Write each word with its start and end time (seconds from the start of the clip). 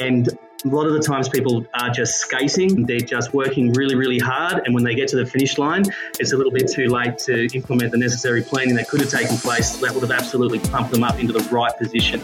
And 0.00 0.28
a 0.64 0.68
lot 0.68 0.88
of 0.88 0.92
the 0.94 0.98
times 0.98 1.28
people 1.28 1.64
are 1.72 1.88
just 1.88 2.16
skating, 2.16 2.84
they're 2.84 2.98
just 2.98 3.32
working 3.32 3.72
really, 3.74 3.94
really 3.94 4.18
hard. 4.18 4.62
And 4.64 4.74
when 4.74 4.82
they 4.82 4.96
get 4.96 5.06
to 5.10 5.16
the 5.16 5.24
finish 5.24 5.56
line, 5.56 5.84
it's 6.18 6.32
a 6.32 6.36
little 6.36 6.50
bit 6.50 6.68
too 6.68 6.88
late 6.88 7.16
to 7.18 7.46
implement 7.54 7.92
the 7.92 7.98
necessary 7.98 8.42
planning 8.42 8.74
that 8.74 8.88
could 8.88 9.00
have 9.02 9.10
taken 9.10 9.36
place 9.36 9.76
that 9.76 9.94
would 9.94 10.02
have 10.02 10.10
absolutely 10.10 10.58
pumped 10.58 10.90
them 10.90 11.04
up 11.04 11.20
into 11.20 11.32
the 11.32 11.48
right 11.48 11.72
position. 11.78 12.20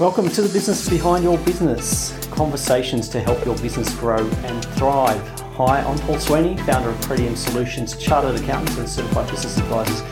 Welcome 0.00 0.30
to 0.30 0.42
the 0.42 0.50
business 0.52 0.88
behind 0.88 1.22
your 1.22 1.38
business 1.38 2.18
conversations 2.32 3.08
to 3.10 3.20
help 3.20 3.44
your 3.44 3.56
business 3.58 3.94
grow 4.00 4.18
and 4.18 4.64
thrive. 4.74 5.20
Hi, 5.52 5.80
I'm 5.80 5.96
Paul 6.00 6.18
Sweeney, 6.18 6.56
founder 6.56 6.88
of 6.88 6.96
Pretium 7.02 7.36
Solutions, 7.36 7.96
chartered 7.96 8.40
accountants 8.40 8.78
and 8.78 8.88
certified 8.88 9.30
business 9.30 9.58
advisors 9.58 10.02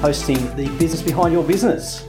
hosting 0.00 0.38
the 0.56 0.66
business 0.78 1.02
behind 1.02 1.30
your 1.30 1.44
business. 1.44 2.06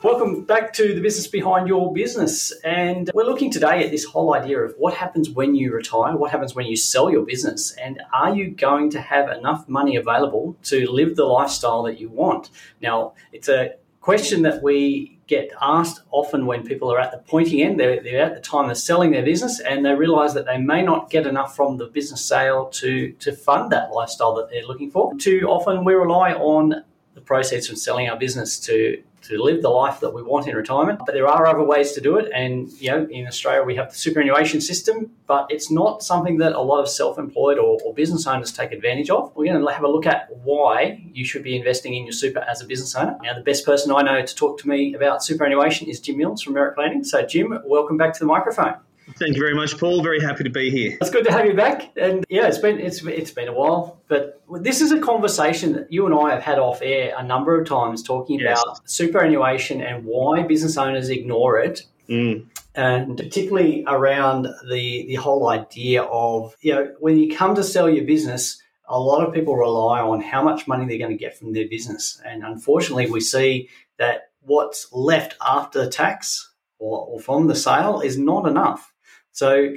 Welcome 0.00 0.44
back 0.44 0.72
to 0.74 0.94
the 0.94 1.00
business 1.00 1.26
behind 1.26 1.66
your 1.66 1.92
business. 1.92 2.52
And 2.62 3.10
we're 3.12 3.24
looking 3.24 3.50
today 3.50 3.84
at 3.84 3.90
this 3.90 4.04
whole 4.04 4.32
idea 4.32 4.60
of 4.60 4.76
what 4.78 4.94
happens 4.94 5.28
when 5.28 5.56
you 5.56 5.74
retire, 5.74 6.16
what 6.16 6.30
happens 6.30 6.54
when 6.54 6.66
you 6.66 6.76
sell 6.76 7.10
your 7.10 7.24
business, 7.24 7.72
and 7.72 8.00
are 8.14 8.32
you 8.32 8.52
going 8.52 8.90
to 8.90 9.00
have 9.00 9.28
enough 9.28 9.68
money 9.68 9.96
available 9.96 10.56
to 10.64 10.88
live 10.88 11.16
the 11.16 11.24
lifestyle 11.24 11.82
that 11.82 11.98
you 11.98 12.10
want? 12.10 12.50
Now, 12.80 13.14
it's 13.32 13.48
a 13.48 13.74
question 14.08 14.40
that 14.40 14.62
we 14.62 15.18
get 15.26 15.50
asked 15.60 16.00
often 16.12 16.46
when 16.46 16.62
people 16.62 16.90
are 16.90 16.98
at 16.98 17.10
the 17.10 17.18
pointy 17.18 17.62
end, 17.62 17.78
they're, 17.78 18.02
they're 18.02 18.24
at 18.24 18.34
the 18.34 18.40
time 18.40 18.64
they're 18.64 18.74
selling 18.74 19.10
their 19.10 19.22
business 19.22 19.60
and 19.60 19.84
they 19.84 19.94
realize 19.94 20.32
that 20.32 20.46
they 20.46 20.56
may 20.56 20.80
not 20.80 21.10
get 21.10 21.26
enough 21.26 21.54
from 21.54 21.76
the 21.76 21.84
business 21.88 22.24
sale 22.24 22.70
to, 22.70 23.12
to 23.12 23.36
fund 23.36 23.70
that 23.70 23.90
lifestyle 23.90 24.34
that 24.34 24.48
they're 24.48 24.64
looking 24.64 24.90
for. 24.90 25.14
Too 25.16 25.42
often 25.46 25.84
we 25.84 25.92
rely 25.92 26.32
on 26.32 26.82
the 27.12 27.20
proceeds 27.20 27.66
from 27.66 27.76
selling 27.76 28.08
our 28.08 28.18
business 28.18 28.58
to 28.60 29.02
to 29.22 29.42
live 29.42 29.62
the 29.62 29.68
life 29.68 30.00
that 30.00 30.10
we 30.10 30.22
want 30.22 30.48
in 30.48 30.54
retirement. 30.54 31.00
But 31.04 31.14
there 31.14 31.28
are 31.28 31.46
other 31.46 31.62
ways 31.62 31.92
to 31.92 32.00
do 32.00 32.16
it. 32.16 32.30
And, 32.34 32.70
you 32.80 32.90
know, 32.90 33.06
in 33.10 33.26
Australia, 33.26 33.62
we 33.62 33.76
have 33.76 33.90
the 33.90 33.96
superannuation 33.96 34.60
system, 34.60 35.10
but 35.26 35.46
it's 35.50 35.70
not 35.70 36.02
something 36.02 36.38
that 36.38 36.52
a 36.52 36.60
lot 36.60 36.80
of 36.80 36.88
self 36.88 37.18
employed 37.18 37.58
or, 37.58 37.78
or, 37.84 37.94
business 37.94 38.26
owners 38.26 38.52
take 38.52 38.70
advantage 38.70 39.10
of. 39.10 39.34
We're 39.34 39.52
going 39.52 39.64
to 39.64 39.72
have 39.72 39.82
a 39.82 39.88
look 39.88 40.06
at 40.06 40.28
why 40.44 41.04
you 41.12 41.24
should 41.24 41.42
be 41.42 41.56
investing 41.56 41.94
in 41.94 42.04
your 42.04 42.12
super 42.12 42.40
as 42.40 42.62
a 42.62 42.66
business 42.66 42.94
owner. 42.94 43.18
Now, 43.22 43.34
the 43.34 43.42
best 43.42 43.64
person 43.64 43.92
I 43.92 44.02
know 44.02 44.24
to 44.24 44.34
talk 44.34 44.60
to 44.60 44.68
me 44.68 44.94
about 44.94 45.24
superannuation 45.24 45.88
is 45.88 46.00
Jim 46.00 46.18
Mills 46.18 46.42
from 46.42 46.54
Merit 46.54 46.74
Planning. 46.74 47.02
So, 47.02 47.26
Jim, 47.26 47.58
welcome 47.64 47.96
back 47.96 48.12
to 48.14 48.20
the 48.20 48.26
microphone. 48.26 48.76
Thank 49.16 49.36
you 49.36 49.42
very 49.42 49.54
much, 49.54 49.78
Paul. 49.78 50.02
Very 50.02 50.20
happy 50.20 50.44
to 50.44 50.50
be 50.50 50.70
here. 50.70 50.96
It's 51.00 51.10
good 51.10 51.24
to 51.24 51.32
have 51.32 51.46
you 51.46 51.54
back. 51.54 51.90
And 51.96 52.24
yeah, 52.28 52.46
it's 52.46 52.58
been 52.58 52.78
it's 52.78 53.04
it's 53.04 53.30
been 53.30 53.48
a 53.48 53.52
while, 53.52 54.00
but 54.08 54.42
this 54.60 54.80
is 54.80 54.92
a 54.92 55.00
conversation 55.00 55.72
that 55.72 55.92
you 55.92 56.06
and 56.06 56.14
I 56.14 56.30
have 56.32 56.42
had 56.42 56.58
off 56.58 56.80
air 56.82 57.14
a 57.16 57.22
number 57.22 57.58
of 57.58 57.66
times, 57.66 58.02
talking 58.02 58.38
yes. 58.40 58.62
about 58.62 58.88
superannuation 58.88 59.80
and 59.80 60.04
why 60.04 60.42
business 60.42 60.76
owners 60.76 61.08
ignore 61.08 61.58
it. 61.58 61.84
Mm. 62.08 62.46
And 62.74 63.16
particularly 63.16 63.84
around 63.86 64.48
the 64.68 65.06
the 65.06 65.16
whole 65.16 65.48
idea 65.48 66.02
of 66.02 66.56
you 66.60 66.74
know 66.74 66.94
when 67.00 67.18
you 67.18 67.34
come 67.34 67.54
to 67.54 67.64
sell 67.64 67.88
your 67.88 68.04
business, 68.04 68.60
a 68.86 69.00
lot 69.00 69.26
of 69.26 69.34
people 69.34 69.56
rely 69.56 70.00
on 70.00 70.20
how 70.20 70.42
much 70.42 70.68
money 70.68 70.86
they're 70.86 70.98
going 70.98 71.16
to 71.16 71.16
get 71.16 71.36
from 71.36 71.52
their 71.52 71.68
business, 71.68 72.20
and 72.24 72.44
unfortunately, 72.44 73.10
we 73.10 73.20
see 73.20 73.68
that 73.98 74.30
what's 74.40 74.92
left 74.92 75.34
after 75.44 75.88
tax 75.88 76.52
or, 76.78 77.06
or 77.06 77.20
from 77.20 77.46
the 77.46 77.54
sale 77.54 78.00
is 78.00 78.18
not 78.18 78.46
enough. 78.46 78.92
So 79.32 79.74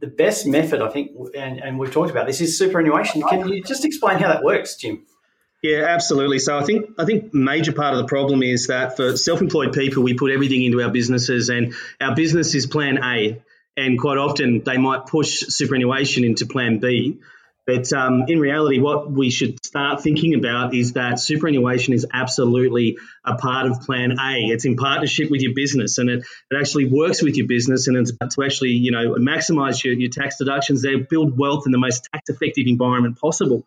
the 0.00 0.06
best 0.06 0.46
method, 0.46 0.82
I 0.82 0.88
think, 0.88 1.12
and, 1.36 1.60
and 1.60 1.78
we've 1.78 1.92
talked 1.92 2.10
about 2.10 2.26
this, 2.26 2.40
is 2.40 2.58
superannuation. 2.58 3.22
Can 3.22 3.48
you 3.48 3.62
just 3.62 3.84
explain 3.84 4.18
how 4.18 4.28
that 4.28 4.42
works, 4.42 4.76
Jim? 4.76 5.06
Yeah, 5.62 5.86
absolutely. 5.88 6.40
So 6.40 6.58
I 6.58 6.64
think 6.64 6.90
I 6.98 7.06
think 7.06 7.32
major 7.32 7.72
part 7.72 7.94
of 7.94 7.98
the 7.98 8.06
problem 8.06 8.42
is 8.42 8.66
that 8.66 8.96
for 8.96 9.16
self-employed 9.16 9.72
people, 9.72 10.02
we 10.02 10.12
put 10.12 10.30
everything 10.30 10.62
into 10.62 10.82
our 10.82 10.90
businesses, 10.90 11.48
and 11.48 11.74
our 12.00 12.14
business 12.14 12.54
is 12.54 12.66
Plan 12.66 13.02
A, 13.02 13.42
and 13.76 13.98
quite 13.98 14.18
often 14.18 14.62
they 14.62 14.76
might 14.76 15.06
push 15.06 15.40
superannuation 15.40 16.22
into 16.22 16.44
Plan 16.44 16.80
B. 16.80 17.18
But 17.66 17.90
um, 17.94 18.24
in 18.28 18.40
reality, 18.40 18.78
what 18.78 19.10
we 19.10 19.30
should 19.30 19.64
start 19.64 20.02
thinking 20.02 20.34
about 20.34 20.74
is 20.74 20.92
that 20.92 21.18
superannuation 21.18 21.94
is 21.94 22.06
absolutely 22.12 22.98
a 23.24 23.36
part 23.36 23.66
of 23.66 23.80
Plan 23.80 24.12
A. 24.20 24.50
It's 24.52 24.66
in 24.66 24.76
partnership 24.76 25.30
with 25.30 25.40
your 25.40 25.54
business, 25.54 25.96
and 25.96 26.10
it, 26.10 26.24
it 26.50 26.56
actually 26.58 26.86
works 26.86 27.22
with 27.22 27.36
your 27.36 27.46
business, 27.46 27.88
and 27.88 27.96
it's 27.96 28.12
to 28.12 28.44
actually 28.44 28.72
you 28.72 28.90
know 28.90 29.14
maximise 29.14 29.82
your, 29.82 29.94
your 29.94 30.10
tax 30.10 30.36
deductions. 30.36 30.82
They 30.82 30.96
build 30.96 31.38
wealth 31.38 31.64
in 31.64 31.72
the 31.72 31.78
most 31.78 32.08
tax-effective 32.12 32.66
environment 32.66 33.18
possible. 33.18 33.64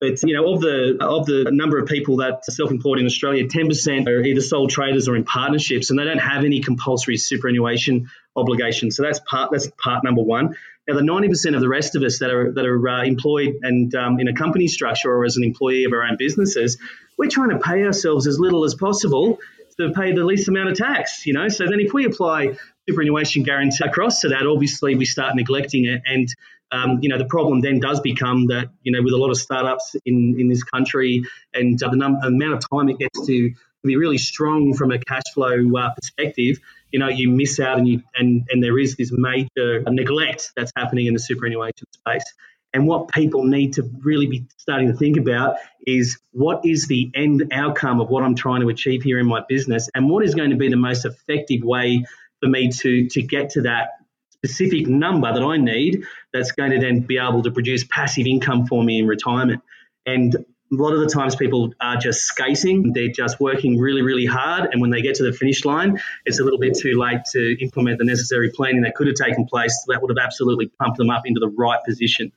But 0.00 0.22
you 0.22 0.34
know, 0.34 0.54
of 0.54 0.60
the 0.60 0.96
of 1.00 1.26
the 1.26 1.50
number 1.50 1.78
of 1.78 1.86
people 1.86 2.18
that 2.18 2.32
are 2.48 2.52
self-employed 2.52 3.00
in 3.00 3.06
Australia, 3.06 3.46
10% 3.46 4.06
are 4.06 4.22
either 4.22 4.40
sole 4.40 4.66
traders 4.66 5.08
or 5.08 5.16
in 5.16 5.24
partnerships, 5.24 5.90
and 5.90 5.98
they 5.98 6.04
don't 6.04 6.18
have 6.18 6.44
any 6.44 6.60
compulsory 6.60 7.18
superannuation 7.18 8.08
obligations. 8.34 8.96
So 8.96 9.02
that's 9.02 9.20
part 9.28 9.50
that's 9.50 9.68
part 9.76 10.02
number 10.02 10.22
one. 10.22 10.56
Now, 10.90 10.96
the 10.96 11.02
90% 11.02 11.54
of 11.54 11.60
the 11.60 11.68
rest 11.68 11.94
of 11.94 12.02
us 12.02 12.18
that 12.18 12.30
are 12.30 12.50
that 12.52 12.66
are 12.66 12.88
uh, 12.88 13.04
employed 13.04 13.60
and 13.62 13.94
um, 13.94 14.18
in 14.18 14.26
a 14.26 14.34
company 14.34 14.66
structure 14.66 15.12
or 15.12 15.24
as 15.24 15.36
an 15.36 15.44
employee 15.44 15.84
of 15.84 15.92
our 15.92 16.02
own 16.02 16.16
businesses, 16.18 16.78
we're 17.16 17.30
trying 17.30 17.50
to 17.50 17.58
pay 17.58 17.84
ourselves 17.84 18.26
as 18.26 18.40
little 18.40 18.64
as 18.64 18.74
possible 18.74 19.38
to 19.78 19.92
pay 19.92 20.12
the 20.12 20.24
least 20.24 20.48
amount 20.48 20.68
of 20.68 20.76
tax. 20.76 21.26
You 21.26 21.34
know, 21.34 21.48
so 21.48 21.66
then 21.66 21.78
if 21.78 21.92
we 21.92 22.06
apply 22.06 22.56
superannuation 22.88 23.44
guarantee 23.44 23.84
across 23.84 24.20
to 24.22 24.30
that, 24.30 24.48
obviously 24.48 24.96
we 24.96 25.04
start 25.04 25.36
neglecting 25.36 25.84
it, 25.84 26.02
and 26.06 26.28
um, 26.72 26.98
you 27.02 27.08
know 27.08 27.18
the 27.18 27.26
problem 27.26 27.60
then 27.60 27.78
does 27.78 28.00
become 28.00 28.46
that 28.46 28.70
you 28.82 28.90
know 28.90 29.00
with 29.00 29.12
a 29.12 29.16
lot 29.16 29.30
of 29.30 29.36
startups 29.36 29.94
in 30.04 30.36
in 30.40 30.48
this 30.48 30.64
country 30.64 31.22
and 31.54 31.80
uh, 31.80 31.88
the 31.88 31.96
num- 31.96 32.18
amount 32.22 32.54
of 32.54 32.68
time 32.68 32.88
it 32.88 32.98
gets 32.98 33.26
to 33.26 33.52
be 33.82 33.96
really 33.96 34.18
strong 34.18 34.74
from 34.74 34.92
a 34.92 34.98
cash 34.98 35.22
flow 35.34 35.76
uh, 35.76 35.90
perspective. 35.94 36.58
You 36.92 36.98
know 36.98 37.08
you 37.08 37.30
miss 37.30 37.60
out 37.60 37.78
and 37.78 37.88
you 37.88 38.02
and 38.16 38.46
and 38.50 38.62
there 38.62 38.78
is 38.78 38.96
this 38.96 39.12
major 39.12 39.82
neglect 39.88 40.52
that's 40.56 40.72
happening 40.76 41.06
in 41.06 41.14
the 41.14 41.20
superannuation 41.20 41.86
space. 41.92 42.24
And 42.72 42.86
what 42.86 43.08
people 43.08 43.44
need 43.44 43.72
to 43.74 43.90
really 44.02 44.26
be 44.26 44.46
starting 44.56 44.88
to 44.88 44.96
think 44.96 45.16
about 45.16 45.56
is 45.86 46.18
what 46.32 46.64
is 46.64 46.86
the 46.86 47.10
end 47.14 47.48
outcome 47.52 48.00
of 48.00 48.10
what 48.10 48.22
I'm 48.22 48.36
trying 48.36 48.60
to 48.60 48.68
achieve 48.68 49.02
here 49.02 49.18
in 49.18 49.26
my 49.26 49.42
business? 49.48 49.88
And 49.94 50.08
what 50.08 50.24
is 50.24 50.36
going 50.36 50.50
to 50.50 50.56
be 50.56 50.68
the 50.68 50.76
most 50.76 51.04
effective 51.04 51.64
way 51.64 52.04
for 52.40 52.48
me 52.48 52.70
to 52.70 53.08
to 53.08 53.22
get 53.22 53.50
to 53.50 53.62
that 53.62 53.90
specific 54.30 54.86
number 54.86 55.32
that 55.32 55.42
I 55.42 55.56
need 55.56 56.04
that's 56.32 56.52
going 56.52 56.70
to 56.70 56.78
then 56.78 57.00
be 57.00 57.18
able 57.18 57.42
to 57.42 57.50
produce 57.50 57.84
passive 57.84 58.26
income 58.26 58.66
for 58.66 58.84
me 58.84 59.00
in 59.00 59.06
retirement? 59.06 59.62
And 60.06 60.44
a 60.72 60.76
lot 60.76 60.92
of 60.92 61.00
the 61.00 61.08
times 61.08 61.34
people 61.34 61.72
are 61.80 61.96
just 61.96 62.22
skating. 62.22 62.92
They're 62.92 63.08
just 63.08 63.40
working 63.40 63.78
really, 63.78 64.02
really 64.02 64.26
hard. 64.26 64.68
And 64.72 64.80
when 64.80 64.90
they 64.90 65.02
get 65.02 65.16
to 65.16 65.24
the 65.24 65.32
finish 65.32 65.64
line, 65.64 66.00
it's 66.24 66.38
a 66.38 66.44
little 66.44 66.60
bit 66.60 66.78
too 66.78 66.98
late 66.98 67.20
to 67.32 67.60
implement 67.60 67.98
the 67.98 68.04
necessary 68.04 68.50
planning 68.50 68.82
that 68.82 68.94
could 68.94 69.08
have 69.08 69.16
taken 69.16 69.46
place 69.46 69.84
that 69.88 70.00
would 70.00 70.10
have 70.10 70.24
absolutely 70.24 70.70
pumped 70.80 70.98
them 70.98 71.10
up 71.10 71.22
into 71.24 71.40
the 71.40 71.48
right 71.48 71.80
position. 71.84 72.30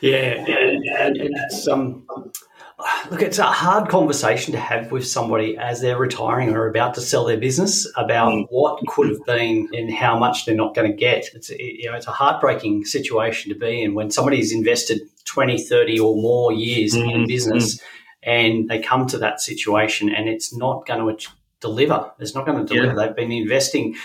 Yeah, 0.00 0.16
and, 0.16 0.84
and, 0.84 1.16
and 1.16 1.68
um, 1.70 2.06
look, 3.10 3.22
it's 3.22 3.38
a 3.38 3.44
hard 3.44 3.88
conversation 3.88 4.52
to 4.52 4.60
have 4.60 4.92
with 4.92 5.06
somebody 5.06 5.56
as 5.56 5.80
they're 5.80 5.98
retiring 5.98 6.50
or 6.50 6.68
about 6.68 6.94
to 6.94 7.00
sell 7.00 7.24
their 7.24 7.38
business 7.38 7.90
about 7.96 8.32
mm. 8.32 8.46
what 8.50 8.80
could 8.86 9.08
have 9.08 9.24
been 9.24 9.68
and 9.72 9.92
how 9.92 10.18
much 10.18 10.44
they're 10.44 10.54
not 10.54 10.74
going 10.74 10.90
to 10.90 10.96
get. 10.96 11.26
It's 11.34 11.50
you 11.50 11.90
know, 11.90 11.96
it's 11.96 12.06
a 12.06 12.12
heartbreaking 12.12 12.84
situation 12.84 13.52
to 13.52 13.58
be 13.58 13.82
in 13.82 13.94
when 13.94 14.10
somebody's 14.10 14.52
invested 14.52 15.00
20, 15.24 15.58
30 15.62 15.98
or 16.00 16.16
more 16.16 16.52
years 16.52 16.94
mm-hmm. 16.94 17.08
in 17.08 17.26
business 17.26 17.80
and 18.22 18.68
they 18.68 18.80
come 18.80 19.06
to 19.06 19.18
that 19.18 19.40
situation 19.40 20.12
and 20.12 20.28
it's 20.28 20.54
not 20.54 20.86
going 20.86 21.16
to 21.16 21.28
deliver. 21.60 22.12
It's 22.18 22.34
not 22.34 22.44
going 22.44 22.66
to 22.66 22.74
deliver. 22.74 22.98
Yeah. 22.98 23.06
They've 23.06 23.16
been 23.16 23.32
investing 23.32 23.96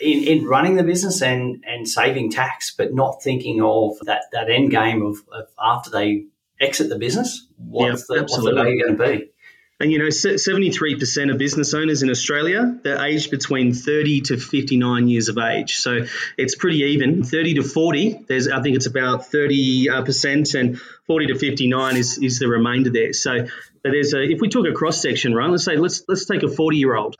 in, 0.00 0.22
in 0.24 0.46
running 0.46 0.76
the 0.76 0.84
business 0.84 1.20
and, 1.20 1.62
and 1.66 1.88
saving 1.88 2.30
tax, 2.30 2.74
but 2.74 2.94
not 2.94 3.22
thinking 3.22 3.60
of 3.62 3.98
that, 4.04 4.22
that 4.32 4.48
end 4.48 4.70
game 4.70 5.02
of, 5.02 5.18
of 5.32 5.48
after 5.60 5.90
they 5.90 6.26
exit 6.60 6.88
the 6.88 6.98
business, 6.98 7.46
what's, 7.56 8.06
yeah, 8.08 8.16
the, 8.16 8.22
what's 8.22 8.36
the 8.36 8.52
value 8.52 8.82
going 8.82 8.96
to 8.96 9.18
be? 9.18 9.30
And 9.78 9.92
you 9.92 9.98
know, 9.98 10.06
73% 10.06 11.30
of 11.30 11.36
business 11.36 11.74
owners 11.74 12.02
in 12.02 12.08
Australia, 12.08 12.78
they're 12.82 13.04
aged 13.04 13.30
between 13.30 13.74
30 13.74 14.22
to 14.22 14.38
59 14.38 15.08
years 15.08 15.28
of 15.28 15.36
age. 15.36 15.76
So 15.76 16.06
it's 16.38 16.54
pretty 16.54 16.78
even. 16.78 17.22
30 17.22 17.54
to 17.54 17.62
40, 17.62 18.24
there's 18.26 18.48
I 18.48 18.62
think 18.62 18.76
it's 18.76 18.86
about 18.86 19.30
30%, 19.30 20.54
uh, 20.54 20.58
and 20.58 20.80
40 21.06 21.26
to 21.26 21.38
59 21.38 21.96
is, 21.96 22.18
is 22.18 22.38
the 22.38 22.48
remainder 22.48 22.88
there. 22.90 23.12
So 23.12 23.46
there's 23.82 24.14
a, 24.14 24.22
if 24.22 24.40
we 24.40 24.48
took 24.48 24.66
a 24.66 24.72
cross 24.72 25.02
section, 25.02 25.34
right, 25.34 25.50
let's 25.50 25.64
say 25.64 25.76
let's 25.76 26.02
let's 26.08 26.24
take 26.24 26.42
a 26.42 26.48
40 26.48 26.78
year 26.78 26.96
old 26.96 27.16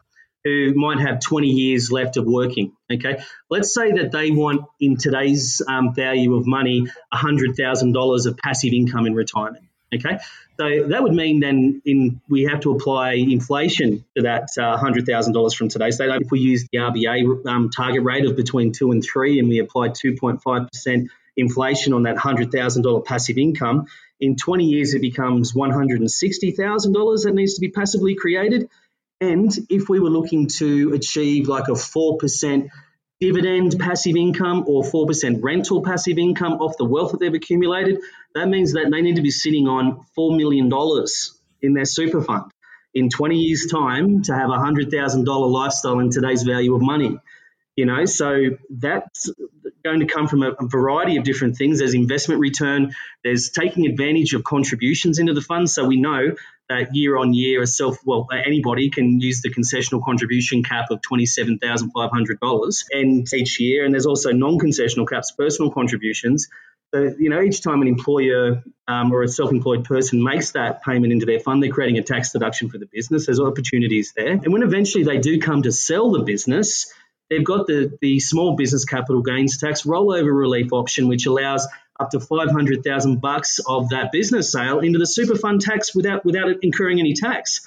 who 0.47 0.75
might 0.77 1.01
have 1.01 1.19
20 1.19 1.49
years 1.49 1.91
left 1.91 2.17
of 2.17 2.25
working. 2.25 2.73
Okay, 2.93 3.21
let's 3.51 3.75
say 3.75 3.93
that 3.93 4.13
they 4.13 4.31
want 4.31 4.63
in 4.79 4.97
today's 4.97 5.61
um, 5.67 5.93
value 5.93 6.37
of 6.37 6.47
money 6.47 6.87
$100,000 7.13 8.27
of 8.27 8.37
passive 8.37 8.73
income 8.73 9.07
in 9.07 9.15
retirement. 9.15 9.65
Okay, 9.93 10.19
so 10.59 10.89
that 10.89 11.03
would 11.03 11.15
mean 11.15 11.41
then 11.41 11.83
in 11.85 12.21
we 12.29 12.45
have 12.45 12.61
to 12.61 12.73
apply 12.73 13.13
inflation 13.13 14.05
to 14.17 14.23
that 14.23 14.49
uh, 14.59 14.77
hundred 14.77 15.07
thousand 15.07 15.33
dollars 15.33 15.55
from 15.55 15.69
today. 15.69 15.91
So 15.91 16.05
if 16.13 16.31
we 16.31 16.41
use 16.41 16.67
the 16.71 16.79
RBA 16.79 17.47
um, 17.47 17.71
target 17.71 18.03
rate 18.03 18.25
of 18.25 18.37
between 18.37 18.73
two 18.73 18.91
and 18.93 19.03
three, 19.03 19.39
and 19.39 19.49
we 19.49 19.59
apply 19.59 19.89
two 19.89 20.17
point 20.17 20.43
five 20.43 20.69
percent 20.71 21.11
inflation 21.37 21.93
on 21.93 22.05
that 22.05 22.17
$100,000 22.17 23.05
passive 23.05 23.37
income, 23.37 23.87
in 24.19 24.37
20 24.37 24.65
years 24.65 24.95
it 24.95 25.01
becomes 25.01 25.53
$160,000 25.53 27.25
that 27.25 27.35
needs 27.35 27.55
to 27.55 27.61
be 27.61 27.69
passively 27.69 28.15
created. 28.15 28.71
And 29.21 29.51
if 29.71 29.89
we 29.89 30.01
were 30.01 30.11
looking 30.11 30.49
to 30.59 30.93
achieve 30.93 31.49
like 31.49 31.69
a 31.69 31.73
4% 31.73 32.69
dividend 33.19 33.77
passive 33.79 34.15
income 34.15 34.65
or 34.67 34.83
4% 34.83 35.43
rental 35.43 35.83
passive 35.83 36.19
income 36.19 36.55
off 36.55 36.77
the 36.77 36.85
wealth 36.85 37.13
that 37.13 37.21
they've 37.21 37.33
accumulated, 37.33 38.01
that 38.35 38.49
means 38.49 38.75
that 38.75 38.91
they 38.91 39.01
need 39.01 39.17
to 39.17 39.23
be 39.23 39.31
sitting 39.31 39.67
on 39.69 40.05
$4 40.19 40.37
million 40.37 40.71
in 41.63 41.73
their 41.73 41.87
super 41.87 42.23
fund 42.23 42.51
in 42.93 43.09
20 43.09 43.37
years' 43.37 43.67
time 43.71 44.23
to 44.23 44.35
have 44.35 44.51
a 44.51 44.55
$100,000 44.55 45.51
lifestyle 45.51 45.99
in 45.99 46.11
today's 46.11 46.43
value 46.43 46.75
of 46.75 46.83
money. 46.83 47.19
You 47.77 47.85
know, 47.85 48.07
so 48.07 48.35
that's 48.71 49.31
going 49.87 50.01
to 50.01 50.07
come 50.07 50.27
from 50.27 50.43
a, 50.43 50.51
a, 50.51 50.67
variety 50.67 51.17
of 51.17 51.25
different 51.25 51.57
things. 51.57 51.79
There's 51.79 51.95
investment 51.95 52.41
return, 52.41 52.93
there's 53.23 53.51
taking 53.51 53.87
advantage 53.87 54.35
of 54.35 54.43
contributions 54.45 55.19
into 55.19 55.33
the 55.33 55.41
fund. 55.41 55.71
So 55.71 55.85
we 55.87 56.01
know 56.01 56.35
that 56.69 56.95
year 56.95 57.17
on 57.17 57.33
year, 57.33 57.63
a 57.63 57.67
self 57.67 57.99
well 58.05 58.27
anybody 58.33 58.91
can 58.91 59.21
use 59.21 59.41
the 59.41 59.51
concessional 59.51 60.05
contribution 60.05 60.63
cap 60.65 60.87
of 60.91 61.01
twenty 61.01 61.27
seven 61.27 61.59
thousand 61.59 61.93
five 61.93 62.11
hundred 62.11 62.41
dollars, 62.41 62.85
and 62.91 63.33
each 63.33 63.61
year, 63.61 63.85
and 63.85 63.95
there's 63.95 64.07
also 64.07 64.33
non 64.33 64.59
concessional 64.59 65.09
caps, 65.09 65.31
personal 65.33 65.71
contributions. 65.71 66.49
So, 66.95 67.15
you 67.19 67.31
know, 67.31 67.43
each 67.43 67.63
time 67.63 67.83
an 67.83 67.89
employer 67.89 68.63
um, 68.87 69.13
or 69.13 69.25
a 69.25 69.29
self-employed 69.29 69.85
person 69.85 70.23
makes 70.23 70.53
that 70.53 70.85
payment 70.85 71.13
into 71.13 71.27
their 71.27 71.41
fund, 71.41 71.61
they're 71.61 71.71
creating 71.71 71.99
a 71.99 72.03
tax 72.03 72.31
deduction 72.31 72.71
for 72.71 72.79
the 72.79 72.87
business. 72.87 73.27
There's 73.27 73.41
opportunities 73.41 74.13
there, 74.17 74.33
and 74.33 74.53
when 74.53 74.63
eventually 74.63 75.05
they 75.05 75.19
do 75.19 75.41
come 75.41 75.63
to 75.63 75.73
sell 75.73 76.11
the 76.11 76.23
business, 76.23 76.93
they've 77.31 77.45
got 77.45 77.67
the 77.67 77.97
the 78.01 78.21
small 78.21 78.57
business 78.57 78.85
capital 78.85 79.23
gains 79.23 79.59
tax 79.59 79.83
rollover 79.83 80.37
relief 80.37 80.73
option, 80.73 81.09
which 81.09 81.27
allows 81.27 81.67
up 81.99 82.11
to 82.11 82.21
500,000 82.21 83.21
bucks 83.21 83.59
of 83.67 83.89
that 83.89 84.13
business 84.13 84.53
sale 84.53 84.81
into 84.81 84.99
the 84.99 85.07
super 85.07 85.35
fund 85.35 85.61
tax 85.61 85.95
without 85.95 86.25
without 86.25 86.49
incurring 86.63 87.01
any 87.01 87.15
tax. 87.15 87.67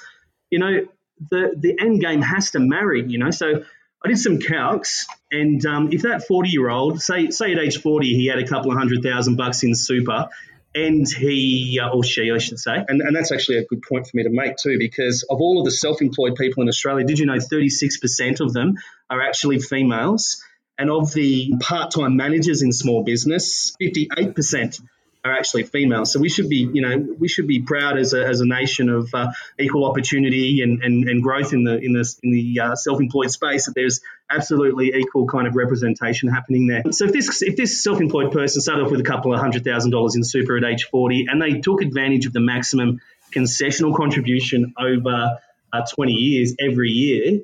You 0.51 0.59
know, 0.59 0.87
the 1.29 1.53
the 1.57 1.79
end 1.79 2.01
game 2.01 2.21
has 2.21 2.51
to 2.51 2.59
marry. 2.59 3.03
You 3.07 3.17
know, 3.17 3.31
so 3.31 3.63
I 4.03 4.07
did 4.07 4.19
some 4.19 4.39
calcs, 4.39 5.05
and 5.31 5.65
um, 5.65 5.89
if 5.91 6.03
that 6.03 6.27
40 6.27 6.49
year 6.49 6.69
old, 6.69 7.01
say 7.01 7.29
say 7.31 7.51
at 7.51 7.59
age 7.59 7.81
40, 7.81 8.07
he 8.07 8.27
had 8.27 8.39
a 8.39 8.47
couple 8.47 8.71
of 8.71 8.77
hundred 8.77 9.03
thousand 9.03 9.35
bucks 9.35 9.63
in 9.63 9.75
super, 9.75 10.29
and 10.75 11.07
he 11.07 11.79
uh, 11.81 11.89
or 11.89 12.03
she, 12.03 12.31
I 12.31 12.37
should 12.37 12.59
say, 12.59 12.75
and, 12.87 13.01
and 13.01 13.15
that's 13.15 13.31
actually 13.31 13.57
a 13.57 13.65
good 13.65 13.81
point 13.81 14.07
for 14.07 14.15
me 14.15 14.23
to 14.23 14.29
make 14.29 14.57
too, 14.57 14.77
because 14.77 15.23
of 15.23 15.41
all 15.41 15.59
of 15.59 15.65
the 15.65 15.71
self 15.71 16.01
employed 16.01 16.35
people 16.35 16.61
in 16.63 16.69
Australia, 16.69 17.05
did 17.05 17.19
you 17.19 17.25
know 17.25 17.37
36% 17.37 18.39
of 18.39 18.53
them 18.53 18.75
are 19.09 19.21
actually 19.21 19.59
females? 19.59 20.43
And 20.77 20.89
of 20.89 21.13
the 21.13 21.53
part 21.59 21.91
time 21.91 22.15
managers 22.15 22.61
in 22.61 22.71
small 22.71 23.03
business, 23.03 23.75
58% 23.81 24.81
are 25.25 25.33
actually 25.33 25.63
female. 25.63 26.05
So 26.05 26.19
we 26.19 26.29
should 26.29 26.47
be, 26.47 26.69
you 26.71 26.81
know, 26.81 27.15
we 27.17 27.27
should 27.27 27.47
be 27.47 27.61
proud 27.61 27.97
as 27.97 28.13
a, 28.13 28.25
as 28.25 28.39
a 28.39 28.47
nation 28.47 28.89
of 28.89 29.13
uh, 29.13 29.31
equal 29.59 29.85
opportunity 29.85 30.61
and, 30.61 30.81
and, 30.81 31.09
and 31.09 31.21
growth 31.21 31.51
in 31.51 31.63
the 31.65 31.77
in 31.77 31.93
the 31.93 32.15
in 32.23 32.31
the 32.31 32.59
uh, 32.59 32.75
self-employed 32.75 33.29
space. 33.29 33.65
That 33.65 33.75
there's 33.75 33.99
absolutely 34.29 34.93
equal 34.95 35.27
kind 35.27 35.47
of 35.47 35.55
representation 35.55 36.29
happening 36.29 36.67
there. 36.67 36.83
So 36.91 37.05
if 37.05 37.11
this 37.11 37.41
if 37.41 37.57
this 37.57 37.83
self-employed 37.83 38.31
person 38.31 38.61
started 38.61 38.85
off 38.85 38.91
with 38.91 39.01
a 39.01 39.03
couple 39.03 39.33
of 39.33 39.39
hundred 39.39 39.65
thousand 39.65 39.91
dollars 39.91 40.15
in 40.15 40.23
super 40.23 40.57
at 40.57 40.63
age 40.63 40.85
40 40.85 41.25
and 41.29 41.41
they 41.41 41.59
took 41.59 41.81
advantage 41.81 42.25
of 42.25 42.33
the 42.33 42.39
maximum 42.39 43.01
concessional 43.31 43.95
contribution 43.95 44.73
over 44.79 45.37
uh, 45.71 45.85
20 45.95 46.11
years 46.13 46.55
every 46.59 46.89
year, 46.89 47.41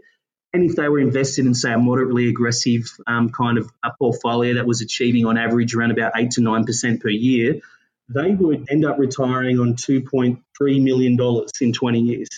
and 0.55 0.69
if 0.69 0.77
they 0.77 0.87
were 0.87 0.99
invested 0.99 1.45
in, 1.45 1.53
say, 1.53 1.73
a 1.73 1.77
moderately 1.77 2.29
aggressive 2.29 2.89
um, 3.05 3.29
kind 3.29 3.57
of 3.57 3.69
a 3.83 3.91
portfolio 3.99 4.55
that 4.55 4.65
was 4.65 4.81
achieving 4.81 5.25
on 5.25 5.37
average 5.37 5.75
around 5.75 5.91
about 5.91 6.13
8 6.15 6.31
to 6.31 6.41
9% 6.41 7.01
per 7.01 7.09
year, 7.09 7.59
they 8.07 8.33
would 8.33 8.67
end 8.71 8.85
up 8.85 8.97
retiring 8.97 9.59
on 9.59 9.73
$2.3 9.73 10.39
million 10.81 11.19
in 11.59 11.73
20 11.73 11.99
years. 11.99 12.29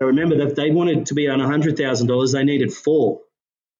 So 0.00 0.08
remember 0.08 0.38
that 0.38 0.48
if 0.48 0.54
they 0.56 0.72
wanted 0.72 1.06
to 1.06 1.14
be 1.14 1.28
on 1.28 1.38
$100,000, 1.38 2.32
they 2.32 2.44
needed 2.44 2.72
four, 2.72 3.20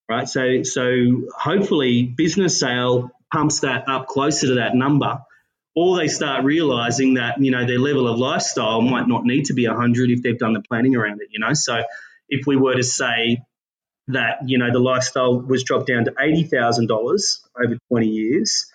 right? 0.09 0.29
So, 0.29 0.63
so 0.63 1.23
hopefully 1.37 2.05
business 2.05 2.61
sale 2.61 3.11
pumps 3.33 3.61
that 3.61 3.89
up 3.89 4.07
closer 4.07 4.47
to 4.49 4.55
that 4.55 4.77
number 4.77 5.19
or 5.75 5.97
they 5.97 6.09
start 6.09 6.45
realizing 6.45 7.15
that, 7.15 7.43
you 7.43 7.51
know, 7.51 7.67
their 7.67 7.79
level 7.81 8.07
of 8.07 8.19
lifestyle 8.19 8.83
might 8.83 9.09
not 9.09 9.25
need 9.25 9.47
to 9.47 9.55
be 9.55 9.67
100 9.67 10.11
if 10.11 10.23
they've 10.23 10.39
done 10.39 10.53
the 10.53 10.63
planning 10.63 10.95
around 10.95 11.21
it, 11.23 11.29
you 11.31 11.41
know? 11.41 11.55
So 11.55 11.83
if 12.29 12.47
we 12.47 12.57
were 12.57 12.75
to 12.75 12.83
say, 12.83 13.43
that 14.09 14.39
you 14.47 14.59
know 14.59 14.71
the 14.73 14.79
lifestyle 14.79 15.41
was 15.41 15.63
dropped 15.65 15.87
down 15.87 16.05
to 16.07 16.15
eighty 16.21 16.45
thousand 16.45 16.89
dollars 16.89 17.47
over 17.63 17.77
twenty 17.89 18.09
years, 18.09 18.67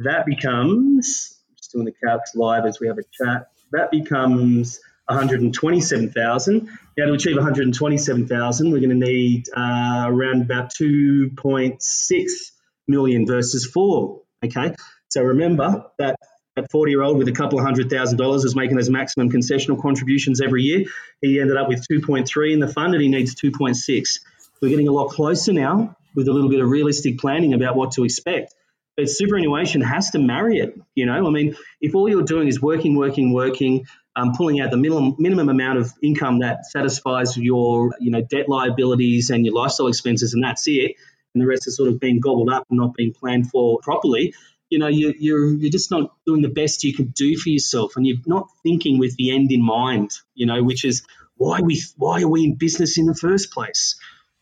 that 0.00 0.26
becomes 0.26 1.36
just 1.56 1.72
doing 1.72 1.84
the 1.84 1.92
calcs 1.92 2.34
live 2.34 2.64
as 2.64 2.80
we 2.80 2.86
have 2.86 2.98
a 2.98 3.02
chat. 3.12 3.48
That 3.72 3.90
becomes 3.90 4.80
one 5.06 5.18
hundred 5.18 5.40
and 5.40 5.52
twenty-seven 5.52 6.10
thousand. 6.10 6.68
Now 6.96 7.06
to 7.06 7.12
achieve 7.12 7.36
one 7.36 7.44
hundred 7.44 7.64
and 7.64 7.74
twenty-seven 7.74 8.28
thousand, 8.28 8.70
we're 8.70 8.80
going 8.80 8.98
to 8.98 9.06
need 9.06 9.46
uh, 9.54 10.04
around 10.06 10.42
about 10.42 10.70
two 10.70 11.30
point 11.36 11.82
six 11.82 12.52
million 12.88 13.26
versus 13.26 13.66
four. 13.66 14.22
Okay, 14.44 14.74
so 15.08 15.22
remember 15.22 15.86
that 15.98 16.16
that 16.56 16.70
40 16.70 16.90
year 16.90 17.02
old 17.02 17.18
with 17.18 17.28
a 17.28 17.32
couple 17.32 17.58
of 17.58 17.64
hundred 17.64 17.90
thousand 17.90 18.18
dollars 18.18 18.44
is 18.44 18.56
making 18.56 18.76
those 18.76 18.88
maximum 18.88 19.30
concessional 19.30 19.80
contributions 19.80 20.40
every 20.40 20.62
year. 20.62 20.84
He 21.20 21.38
ended 21.38 21.56
up 21.56 21.68
with 21.68 21.86
2.3 21.86 22.52
in 22.52 22.60
the 22.60 22.68
fund 22.68 22.94
and 22.94 23.02
he 23.02 23.08
needs 23.08 23.34
2.6. 23.34 24.20
We're 24.60 24.68
getting 24.70 24.88
a 24.88 24.92
lot 24.92 25.08
closer 25.08 25.52
now 25.52 25.96
with 26.14 26.28
a 26.28 26.32
little 26.32 26.48
bit 26.48 26.60
of 26.60 26.68
realistic 26.68 27.18
planning 27.18 27.52
about 27.52 27.76
what 27.76 27.92
to 27.92 28.04
expect. 28.04 28.54
But 28.96 29.10
superannuation 29.10 29.82
has 29.82 30.10
to 30.12 30.18
marry 30.18 30.58
it. 30.58 30.80
You 30.94 31.04
know, 31.04 31.26
I 31.26 31.30
mean, 31.30 31.54
if 31.82 31.94
all 31.94 32.08
you're 32.08 32.22
doing 32.22 32.48
is 32.48 32.60
working, 32.60 32.96
working, 32.96 33.34
working, 33.34 33.86
um, 34.16 34.32
pulling 34.32 34.60
out 34.60 34.70
the 34.70 34.78
minimum 34.78 35.16
minimum 35.18 35.50
amount 35.50 35.78
of 35.78 35.92
income 36.02 36.38
that 36.38 36.64
satisfies 36.64 37.36
your 37.36 37.94
you 38.00 38.10
know 38.10 38.22
debt 38.22 38.48
liabilities 38.48 39.28
and 39.28 39.44
your 39.44 39.54
lifestyle 39.54 39.88
expenses, 39.88 40.32
and 40.32 40.42
that's 40.42 40.66
it, 40.66 40.92
and 41.34 41.42
the 41.42 41.46
rest 41.46 41.68
is 41.68 41.76
sort 41.76 41.90
of 41.90 42.00
being 42.00 42.20
gobbled 42.20 42.48
up 42.48 42.64
and 42.70 42.78
not 42.78 42.94
being 42.94 43.12
planned 43.12 43.50
for 43.50 43.78
properly. 43.82 44.34
You 44.70 44.78
know, 44.78 44.88
you, 44.88 45.14
you're 45.18 45.54
you're 45.54 45.70
just 45.70 45.90
not 45.90 46.10
doing 46.26 46.40
the 46.40 46.48
best 46.48 46.82
you 46.82 46.94
can 46.94 47.12
do 47.14 47.36
for 47.36 47.50
yourself, 47.50 47.96
and 47.96 48.06
you're 48.06 48.16
not 48.26 48.48
thinking 48.62 48.98
with 48.98 49.14
the 49.16 49.34
end 49.34 49.52
in 49.52 49.62
mind. 49.62 50.12
You 50.34 50.46
know, 50.46 50.62
which 50.62 50.86
is 50.86 51.02
why 51.36 51.60
we 51.60 51.82
why 51.98 52.22
are 52.22 52.28
we 52.28 52.44
in 52.44 52.54
business 52.54 52.96
in 52.96 53.04
the 53.04 53.14
first 53.14 53.52
place? 53.52 53.96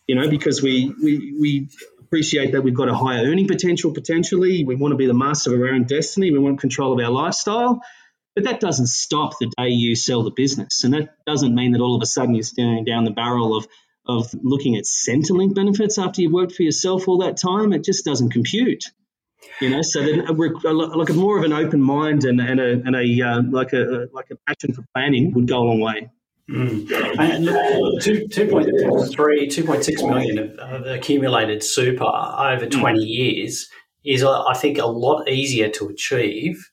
You 0.06 0.14
know, 0.14 0.28
because 0.28 0.62
we, 0.62 0.94
we, 1.02 1.34
we 1.38 1.68
appreciate 2.00 2.52
that 2.52 2.62
we've 2.62 2.76
got 2.76 2.88
a 2.88 2.94
higher 2.94 3.24
earning 3.24 3.48
potential 3.48 3.92
potentially. 3.92 4.64
We 4.64 4.74
want 4.74 4.92
to 4.92 4.96
be 4.96 5.06
the 5.06 5.14
master 5.14 5.54
of 5.54 5.60
our 5.60 5.68
own 5.68 5.84
destiny. 5.84 6.30
We 6.30 6.38
want 6.38 6.60
control 6.60 6.92
of 6.92 7.04
our 7.04 7.10
lifestyle. 7.10 7.80
But 8.34 8.44
that 8.44 8.60
doesn't 8.60 8.88
stop 8.88 9.34
the 9.38 9.50
day 9.58 9.68
you 9.68 9.94
sell 9.94 10.22
the 10.22 10.30
business. 10.30 10.84
And 10.84 10.94
that 10.94 11.16
doesn't 11.24 11.54
mean 11.54 11.72
that 11.72 11.80
all 11.80 11.94
of 11.94 12.02
a 12.02 12.06
sudden 12.06 12.34
you're 12.34 12.42
staring 12.42 12.84
down 12.84 13.04
the 13.04 13.12
barrel 13.12 13.56
of, 13.56 13.66
of 14.06 14.28
looking 14.42 14.76
at 14.76 14.84
Centrelink 14.84 15.54
benefits 15.54 15.98
after 15.98 16.20
you've 16.20 16.32
worked 16.32 16.52
for 16.52 16.64
yourself 16.64 17.06
all 17.06 17.18
that 17.18 17.36
time. 17.36 17.72
It 17.72 17.84
just 17.84 18.04
doesn't 18.04 18.30
compute. 18.30 18.84
You 19.60 19.70
know, 19.70 19.82
so 19.82 20.00
then 20.02 20.36
we're 20.36 20.54
like 20.64 21.10
more 21.10 21.38
of 21.38 21.44
an 21.44 21.52
open 21.52 21.80
mind 21.80 22.24
and, 22.24 22.40
and 22.40 22.58
a, 22.58 22.72
and 22.72 22.96
a 22.96 23.22
uh, 23.22 23.42
like 23.50 23.72
a 23.72 24.08
like 24.12 24.30
a 24.32 24.36
passion 24.48 24.74
for 24.74 24.84
planning 24.94 25.32
would 25.34 25.46
go 25.46 25.58
a 25.58 25.64
long 25.64 25.80
way. 25.80 26.10
Mm. 26.50 27.18
And 27.18 27.44
look, 27.46 28.02
two, 28.02 28.26
2.3, 28.28 29.14
2.6 29.14 30.08
million 30.08 30.58
of, 30.58 30.86
accumulated 30.86 31.62
super 31.62 32.04
over 32.04 32.66
20 32.66 33.00
mm. 33.00 33.02
years 33.06 33.68
is, 34.04 34.22
I 34.22 34.54
think, 34.54 34.78
a 34.78 34.86
lot 34.86 35.28
easier 35.28 35.70
to 35.70 35.88
achieve 35.88 36.70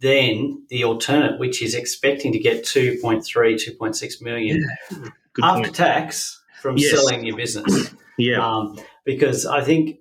than 0.00 0.64
the 0.68 0.84
alternate, 0.84 1.38
which 1.40 1.60
is 1.62 1.74
expecting 1.74 2.32
to 2.32 2.38
get 2.38 2.64
2.3, 2.64 3.22
2.6 3.24 4.22
million 4.22 4.64
yeah. 4.90 5.08
after 5.42 5.64
point. 5.64 5.74
tax 5.74 6.40
from 6.62 6.78
yes. 6.78 6.90
selling 6.92 7.24
your 7.24 7.36
business. 7.36 7.94
yeah. 8.18 8.38
Um, 8.38 8.78
because 9.04 9.44
I 9.44 9.62
think, 9.62 9.98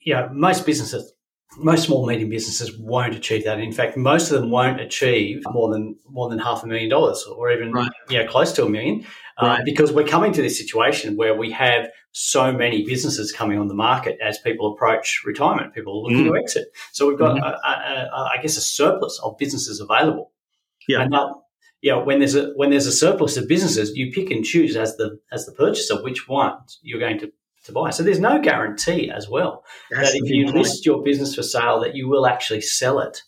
yeah, 0.00 0.28
most 0.30 0.66
businesses 0.66 1.12
most 1.56 1.84
small 1.84 2.00
and 2.00 2.08
medium 2.08 2.30
businesses 2.30 2.76
won't 2.78 3.14
achieve 3.14 3.44
that. 3.44 3.58
In 3.58 3.72
fact, 3.72 3.96
most 3.96 4.30
of 4.30 4.40
them 4.40 4.50
won't 4.50 4.80
achieve 4.80 5.42
more 5.50 5.72
than 5.72 5.96
more 6.08 6.28
than 6.28 6.38
half 6.38 6.62
a 6.62 6.66
million 6.66 6.90
dollars, 6.90 7.24
or 7.24 7.50
even 7.50 7.72
right. 7.72 7.90
you 8.08 8.18
know 8.18 8.28
close 8.28 8.52
to 8.52 8.64
a 8.64 8.68
million, 8.68 9.06
uh, 9.38 9.58
because 9.64 9.92
we're 9.92 10.06
coming 10.06 10.32
to 10.32 10.42
this 10.42 10.58
situation 10.58 11.16
where 11.16 11.34
we 11.34 11.50
have 11.50 11.88
so 12.12 12.52
many 12.52 12.84
businesses 12.84 13.32
coming 13.32 13.58
on 13.58 13.68
the 13.68 13.74
market 13.74 14.18
as 14.22 14.38
people 14.38 14.72
approach 14.72 15.22
retirement. 15.24 15.74
People 15.74 15.94
are 15.94 16.02
looking 16.02 16.26
mm. 16.26 16.34
to 16.34 16.38
exit, 16.38 16.68
so 16.92 17.08
we've 17.08 17.18
got, 17.18 17.36
mm-hmm. 17.36 17.44
a, 17.44 17.48
a, 17.48 18.08
a, 18.12 18.30
I 18.38 18.42
guess, 18.42 18.56
a 18.56 18.60
surplus 18.60 19.18
of 19.22 19.38
businesses 19.38 19.80
available. 19.80 20.32
Yeah. 20.86 21.02
And 21.02 21.12
that, 21.12 21.32
you 21.80 21.92
know, 21.92 22.02
when 22.02 22.18
there's 22.18 22.34
a 22.34 22.52
when 22.56 22.70
there's 22.70 22.86
a 22.86 22.92
surplus 22.92 23.36
of 23.36 23.48
businesses, 23.48 23.96
you 23.96 24.12
pick 24.12 24.30
and 24.30 24.44
choose 24.44 24.76
as 24.76 24.96
the 24.96 25.18
as 25.32 25.46
the 25.46 25.52
purchaser 25.52 26.02
which 26.02 26.28
ones 26.28 26.78
you're 26.82 27.00
going 27.00 27.18
to 27.20 27.32
to 27.68 27.72
buy. 27.72 27.90
So 27.90 28.02
there's 28.02 28.18
no 28.18 28.40
guarantee 28.40 29.10
as 29.10 29.28
well 29.28 29.64
that's 29.90 30.12
that 30.12 30.20
if 30.22 30.30
you 30.30 30.46
point. 30.46 30.56
list 30.56 30.84
your 30.84 31.02
business 31.02 31.34
for 31.34 31.42
sale 31.42 31.80
that 31.80 31.94
you 31.94 32.08
will 32.08 32.26
actually 32.26 32.60
sell 32.60 32.98
it. 32.98 33.22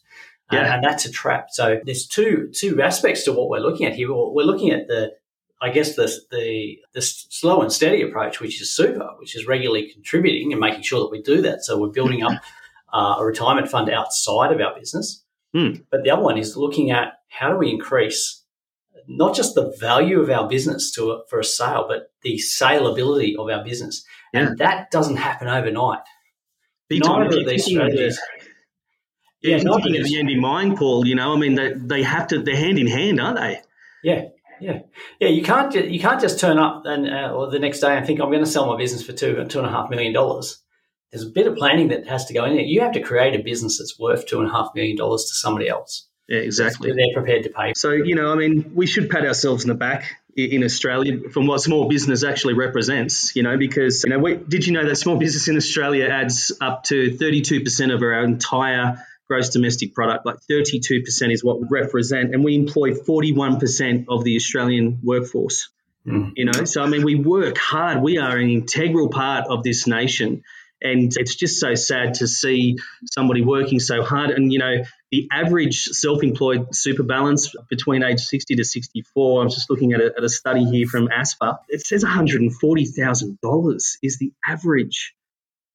Yeah. 0.51 0.61
Uh, 0.61 0.75
and 0.75 0.85
that's 0.85 1.05
a 1.05 1.13
trap. 1.13 1.49
So 1.51 1.79
there's 1.85 2.07
two 2.07 2.51
two 2.53 2.83
aspects 2.83 3.25
to 3.25 3.33
what 3.33 3.49
we're 3.49 3.61
looking 3.61 3.87
at 3.87 3.95
here. 3.95 4.13
We're 4.13 4.45
looking 4.45 4.71
at 4.71 4.89
the 4.89 5.13
I 5.63 5.71
guess 5.71 5.95
the, 5.95 6.11
the 6.31 6.79
the 6.95 7.03
slow 7.03 7.63
and 7.63 7.73
steady 7.73 8.03
approach, 8.03 8.41
which 8.41 8.61
is 8.61 8.75
super, 8.75 9.09
which 9.19 9.37
is 9.37 9.47
regularly 9.47 9.91
contributing 9.93 10.53
and 10.53 10.61
making 10.61 10.83
sure 10.83 11.01
that 11.01 11.11
we 11.11 11.23
do 11.23 11.43
that. 11.43 11.65
So 11.65 11.79
we're 11.79 11.89
building 11.89 12.23
up 12.23 12.33
uh, 12.93 13.17
a 13.19 13.25
retirement 13.25 13.69
fund 13.69 13.91
outside 13.91 14.53
of 14.53 14.61
our 14.61 14.75
business. 14.77 15.23
Mm. 15.55 15.85
But 15.91 16.03
the 16.03 16.11
other 16.11 16.23
one 16.23 16.39
is 16.39 16.57
looking 16.57 16.91
at 16.91 17.15
how 17.29 17.51
do 17.51 17.57
we 17.57 17.71
increase 17.71 18.40
not 19.17 19.35
just 19.35 19.55
the 19.55 19.75
value 19.81 20.21
of 20.21 20.31
our 20.31 20.49
business 20.49 20.93
to 20.93 21.11
a, 21.11 21.27
for 21.29 21.41
a 21.41 21.45
sale, 21.45 21.87
but 21.89 22.13
the 22.23 22.39
saleability 22.39 23.37
of 23.37 23.49
our 23.49 23.65
business. 23.65 24.05
Yeah. 24.33 24.49
And 24.49 24.59
that 24.59 24.91
doesn't 24.91 25.17
happen 25.17 25.49
overnight. 25.49 26.01
Big 26.89 27.05
Neither 27.05 27.39
of 27.41 27.47
these 27.47 27.65
Thinking 27.65 27.81
of 27.87 27.91
the- 27.91 28.11
strategies. 28.13 28.21
Yeah, 29.43 29.57
thinking 29.59 29.97
of 29.97 30.05
the 30.05 30.19
end 30.19 30.29
in 30.29 30.39
mind, 30.41 30.77
Paul. 30.77 31.07
You 31.07 31.15
know, 31.15 31.33
I 31.35 31.39
mean, 31.39 31.55
they, 31.55 31.73
they 31.75 32.03
have 32.03 32.27
to. 32.27 32.43
They're 32.43 32.57
hand 32.57 32.79
in 32.79 32.87
hand, 32.87 33.19
aren't 33.19 33.39
they? 33.39 33.59
Yeah, 34.05 34.25
yeah, 34.61 34.81
yeah. 35.19 35.29
You 35.29 35.43
can't 35.43 35.75
you 35.75 35.99
can't 35.99 36.21
just 36.21 36.39
turn 36.39 36.59
up 36.59 36.83
and 36.85 37.09
uh, 37.09 37.33
or 37.35 37.51
the 37.51 37.59
next 37.59 37.81
day 37.81 37.97
and 37.97 38.07
think 38.07 38.21
I'm 38.21 38.29
going 38.29 38.45
to 38.45 38.51
sell 38.51 38.67
my 38.67 38.77
business 38.77 39.03
for 39.03 39.13
two 39.15 39.43
two 39.47 39.59
and 39.59 39.67
a 39.67 39.71
half 39.71 39.89
million 39.89 40.13
dollars. 40.13 40.59
There's 41.11 41.25
a 41.25 41.31
bit 41.31 41.47
of 41.47 41.57
planning 41.57 41.89
that 41.89 42.07
has 42.07 42.27
to 42.27 42.35
go 42.35 42.45
in 42.45 42.55
there. 42.55 42.65
You 42.67 42.83
have 42.83 42.93
to 42.93 43.01
create 43.01 43.35
a 43.35 43.43
business 43.43 43.79
that's 43.79 43.99
worth 43.99 44.27
two 44.27 44.41
and 44.41 44.49
a 44.49 44.53
half 44.53 44.69
million 44.75 44.97
dollars 44.99 45.25
to 45.25 45.35
somebody 45.35 45.69
else. 45.71 46.07
Yeah, 46.31 46.39
exactly. 46.39 46.91
That 46.91 46.97
they're 46.97 47.23
prepared 47.23 47.43
to 47.43 47.51
pay. 47.51 47.73
So, 47.75 47.91
you 47.91 48.15
know, 48.15 48.33
I 48.33 48.37
mean, 48.37 48.73
we 48.75 48.87
should 48.87 49.11
pat 49.11 49.27
ourselves 49.27 49.65
in 49.65 49.69
the 49.69 49.75
back 49.75 50.17
in 50.37 50.63
Australia 50.63 51.29
from 51.29 51.49
what 51.49 51.61
small 51.61 51.89
business 51.89 52.23
actually 52.23 52.55
represents, 52.55 53.35
you 53.35 53.43
know, 53.43 53.59
because, 53.59 54.05
you 54.05 54.11
know, 54.11 54.19
we, 54.21 54.37
did 54.37 54.65
you 54.65 54.73
know 54.73 54.87
that 54.87 54.95
small 54.95 55.17
business 55.17 55.49
in 55.49 55.57
Australia 55.57 56.07
adds 56.07 56.53
up 56.61 56.85
to 56.85 57.11
32% 57.11 57.93
of 57.93 58.01
our 58.01 58.23
entire 58.23 59.05
gross 59.27 59.49
domestic 59.49 59.93
product? 59.93 60.25
Like 60.25 60.37
32% 60.49 61.33
is 61.33 61.43
what 61.43 61.61
we 61.61 61.67
represent, 61.69 62.33
and 62.33 62.45
we 62.45 62.55
employ 62.55 62.95
41% 62.95 64.05
of 64.09 64.23
the 64.23 64.37
Australian 64.37 65.01
workforce. 65.03 65.69
Mm. 66.07 66.33
You 66.37 66.45
know, 66.45 66.65
so 66.65 66.83
I 66.83 66.87
mean, 66.87 67.05
we 67.05 67.17
work 67.17 67.59
hard. 67.59 68.01
We 68.01 68.19
are 68.19 68.37
an 68.37 68.49
integral 68.49 69.09
part 69.09 69.49
of 69.49 69.65
this 69.65 69.89
nation. 69.89 70.45
And 70.83 71.13
it's 71.17 71.35
just 71.35 71.61
so 71.61 71.75
sad 71.75 72.15
to 72.15 72.27
see 72.27 72.77
somebody 73.11 73.43
working 73.43 73.81
so 73.81 74.03
hard. 74.03 74.31
And, 74.31 74.53
you 74.53 74.59
know, 74.59 74.85
the 75.11 75.29
average 75.31 75.85
self 75.85 76.23
employed 76.23 76.75
super 76.75 77.03
balance 77.03 77.55
between 77.69 78.03
age 78.03 78.21
60 78.21 78.57
to 78.57 78.65
64, 78.65 79.43
I'm 79.43 79.51
just 79.51 79.69
looking 79.69 79.93
at 79.93 80.01
a, 80.01 80.13
at 80.17 80.25
a 80.25 80.29
study 80.29 80.65
here 80.65 80.87
from 80.87 81.09
ASFA, 81.09 81.59
it 81.69 81.85
says 81.85 82.05
$140,000 82.05 83.97
is 84.03 84.19
the 84.19 84.33
average. 84.47 85.15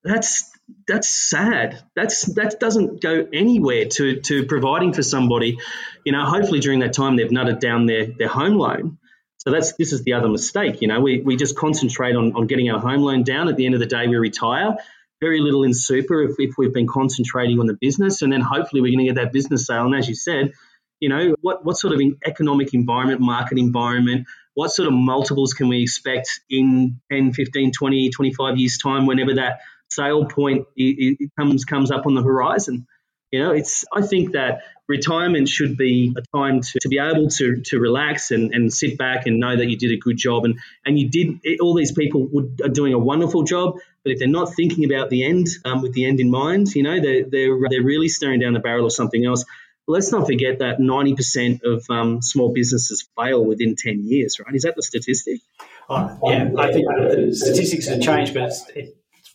That's 0.03 0.51
that's 0.87 1.09
sad. 1.09 1.81
That's 1.95 2.25
that 2.35 2.59
doesn't 2.59 3.01
go 3.01 3.27
anywhere 3.33 3.85
to 3.85 4.21
to 4.21 4.45
providing 4.45 4.93
for 4.93 5.03
somebody. 5.03 5.57
You 6.03 6.11
know, 6.11 6.25
hopefully 6.25 6.59
during 6.59 6.79
that 6.79 6.93
time 6.93 7.15
they've 7.15 7.29
nutted 7.29 7.59
down 7.59 7.87
their 7.87 8.05
their 8.05 8.27
home 8.27 8.55
loan. 8.55 8.99
So 9.37 9.51
that's 9.51 9.73
this 9.73 9.93
is 9.93 10.03
the 10.03 10.13
other 10.13 10.29
mistake. 10.29 10.81
You 10.81 10.87
know, 10.87 11.01
we, 11.01 11.21
we 11.21 11.35
just 11.35 11.55
concentrate 11.55 12.15
on, 12.15 12.33
on 12.35 12.47
getting 12.47 12.69
our 12.71 12.79
home 12.79 13.01
loan 13.01 13.23
down. 13.23 13.47
At 13.47 13.57
the 13.57 13.65
end 13.65 13.75
of 13.75 13.79
the 13.79 13.85
day, 13.85 14.07
we 14.07 14.15
retire. 14.15 14.77
Very 15.21 15.39
little 15.39 15.63
in 15.63 15.73
super 15.73 16.21
if, 16.23 16.35
if 16.37 16.55
we've 16.57 16.73
been 16.73 16.87
concentrating 16.87 17.59
on 17.59 17.67
the 17.67 17.77
business, 17.79 18.21
and 18.21 18.31
then 18.31 18.41
hopefully 18.41 18.81
we're 18.81 18.95
going 18.95 19.07
to 19.07 19.13
get 19.13 19.23
that 19.23 19.33
business 19.33 19.65
sale. 19.65 19.85
And 19.85 19.95
as 19.95 20.07
you 20.07 20.15
said, 20.15 20.51
you 20.99 21.09
know, 21.09 21.35
what 21.41 21.63
what 21.65 21.77
sort 21.77 21.93
of 21.93 22.01
economic 22.25 22.73
environment, 22.73 23.21
market 23.21 23.57
environment, 23.57 24.27
what 24.53 24.71
sort 24.71 24.87
of 24.87 24.93
multiples 24.93 25.53
can 25.53 25.67
we 25.67 25.81
expect 25.83 26.41
in 26.49 26.99
10, 27.11 27.33
15, 27.33 27.71
20, 27.71 28.09
25 28.09 28.57
years 28.57 28.77
time 28.77 29.05
whenever 29.05 29.35
that 29.35 29.59
sale 29.89 30.25
point 30.25 30.65
it, 30.75 31.17
it 31.19 31.29
comes 31.37 31.65
comes 31.65 31.91
up 31.91 32.05
on 32.05 32.15
the 32.15 32.23
horizon? 32.23 32.87
You 33.35 33.43
know, 33.43 33.51
it's 33.51 33.83
I 33.91 34.01
think 34.01 34.31
that 34.31 34.61
retirement 34.87 35.49
should 35.49 35.75
be 35.75 36.15
a 36.17 36.21
time 36.37 36.61
to, 36.61 36.79
to 36.79 36.87
be 36.87 36.99
able 36.99 37.27
to 37.27 37.61
to 37.65 37.79
relax 37.79 38.31
and, 38.31 38.53
and 38.53 38.73
sit 38.73 38.97
back 38.97 39.25
and 39.25 39.41
know 39.41 39.57
that 39.57 39.67
you 39.67 39.77
did 39.77 39.91
a 39.91 39.97
good 39.97 40.15
job 40.15 40.45
and 40.45 40.59
and 40.85 40.97
you 40.97 41.09
did 41.09 41.39
it, 41.43 41.59
all 41.59 41.73
these 41.73 41.91
people 41.91 42.27
would, 42.31 42.61
are 42.63 42.69
doing 42.69 42.93
a 42.93 42.99
wonderful 42.99 43.43
job 43.43 43.77
but 44.03 44.13
if 44.13 44.19
they're 44.19 44.27
not 44.27 44.53
thinking 44.53 44.85
about 44.85 45.09
the 45.09 45.25
end 45.25 45.47
um, 45.65 45.81
with 45.81 45.91
the 45.91 46.05
end 46.05 46.21
in 46.21 46.31
mind 46.31 46.73
you 46.75 46.83
know 46.83 47.01
they're, 47.01 47.25
they're 47.25 47.57
they're 47.69 47.83
really 47.83 48.07
staring 48.07 48.39
down 48.39 48.53
the 48.53 48.59
barrel 48.61 48.85
of 48.85 48.93
something 48.93 49.25
else. 49.25 49.43
Let's 49.87 50.11
not 50.11 50.25
forget 50.25 50.59
that 50.59 50.79
90% 50.79 51.63
of 51.63 51.85
um, 51.91 52.23
small 52.23 52.51
businesses 52.51 53.07
fail 53.15 53.45
within 53.45 53.75
10 53.75 54.07
years 54.07 54.39
right? 54.39 54.55
Is 54.55 54.63
that 54.63 54.75
the 54.75 54.81
statistic? 54.81 55.41
Oh, 55.87 56.17
yeah, 56.23 56.49
I 56.57 56.71
think 56.71 56.87
statistics 57.35 57.87
have 57.87 58.01
changed, 58.01 58.33
but 58.33 58.53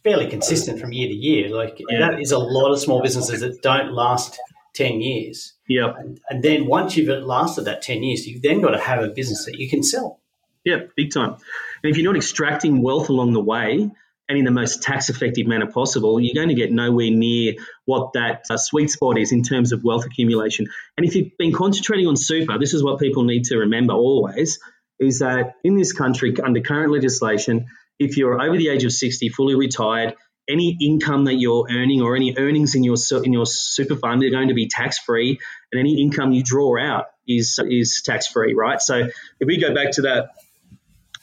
fairly 0.04 0.28
consistent 0.28 0.80
from 0.80 0.92
year 0.92 1.08
to 1.08 1.14
year. 1.14 1.54
Like 1.54 1.80
Yeah. 1.88 2.10
that 2.10 2.20
is 2.20 2.32
a 2.32 2.38
lot 2.38 2.72
of 2.72 2.80
small 2.80 3.02
businesses 3.02 3.40
that 3.40 3.62
don't 3.62 3.92
last 3.92 4.38
ten 4.74 5.00
years, 5.00 5.54
yeah 5.68 5.92
and, 5.98 6.20
and 6.30 6.42
then 6.44 6.66
once 6.66 6.96
you've 6.96 7.08
lasted 7.24 7.62
that 7.64 7.82
ten 7.82 8.02
years, 8.02 8.26
you've 8.26 8.42
then 8.42 8.60
got 8.60 8.70
to 8.70 8.78
have 8.78 9.02
a 9.02 9.08
business 9.08 9.44
that 9.46 9.58
you 9.58 9.68
can 9.68 9.82
sell. 9.82 10.20
Yeah, 10.64 10.80
big 10.96 11.12
time. 11.12 11.36
And 11.82 11.90
if 11.90 11.96
you're 11.96 12.10
not 12.12 12.16
extracting 12.16 12.82
wealth 12.82 13.08
along 13.08 13.32
the 13.32 13.40
way 13.40 13.90
and 14.28 14.38
in 14.38 14.44
the 14.44 14.50
most 14.50 14.82
tax 14.82 15.08
effective 15.08 15.46
manner 15.46 15.66
possible, 15.66 16.20
you're 16.20 16.34
going 16.34 16.48
to 16.48 16.54
get 16.54 16.70
nowhere 16.70 17.10
near 17.10 17.54
what 17.86 18.12
that 18.12 18.44
uh, 18.48 18.56
sweet 18.56 18.90
spot 18.90 19.18
is 19.18 19.32
in 19.32 19.42
terms 19.42 19.72
of 19.72 19.82
wealth 19.82 20.04
accumulation. 20.06 20.68
And 20.96 21.04
if 21.06 21.16
you've 21.16 21.36
been 21.36 21.52
concentrating 21.52 22.06
on 22.06 22.16
super, 22.16 22.58
this 22.58 22.74
is 22.74 22.84
what 22.84 23.00
people 23.00 23.24
need 23.24 23.44
to 23.44 23.56
remember 23.56 23.94
always 23.94 24.60
is 25.00 25.18
that 25.20 25.54
in 25.64 25.76
this 25.76 25.92
country, 25.92 26.36
under 26.44 26.60
current 26.60 26.92
legislation, 26.92 27.66
if 28.00 28.16
you're 28.16 28.40
over 28.40 28.56
the 28.56 28.68
age 28.68 28.82
of 28.84 28.92
60, 28.92 29.28
fully 29.28 29.54
retired, 29.54 30.16
any 30.48 30.76
income 30.80 31.26
that 31.26 31.34
you're 31.34 31.66
earning 31.70 32.02
or 32.02 32.16
any 32.16 32.34
earnings 32.36 32.74
in 32.74 32.82
your 32.82 32.96
in 33.22 33.32
your 33.32 33.46
super 33.46 33.94
fund 33.94 34.24
are 34.24 34.30
going 34.30 34.48
to 34.48 34.54
be 34.54 34.66
tax 34.66 34.98
free, 34.98 35.38
and 35.70 35.78
any 35.78 36.02
income 36.02 36.32
you 36.32 36.42
draw 36.42 36.80
out 36.80 37.06
is 37.28 37.60
is 37.68 38.02
tax 38.04 38.26
free, 38.26 38.54
right? 38.54 38.80
So 38.80 38.96
if 38.96 39.46
we 39.46 39.60
go 39.60 39.72
back 39.74 39.92
to 39.92 40.02
that 40.02 40.30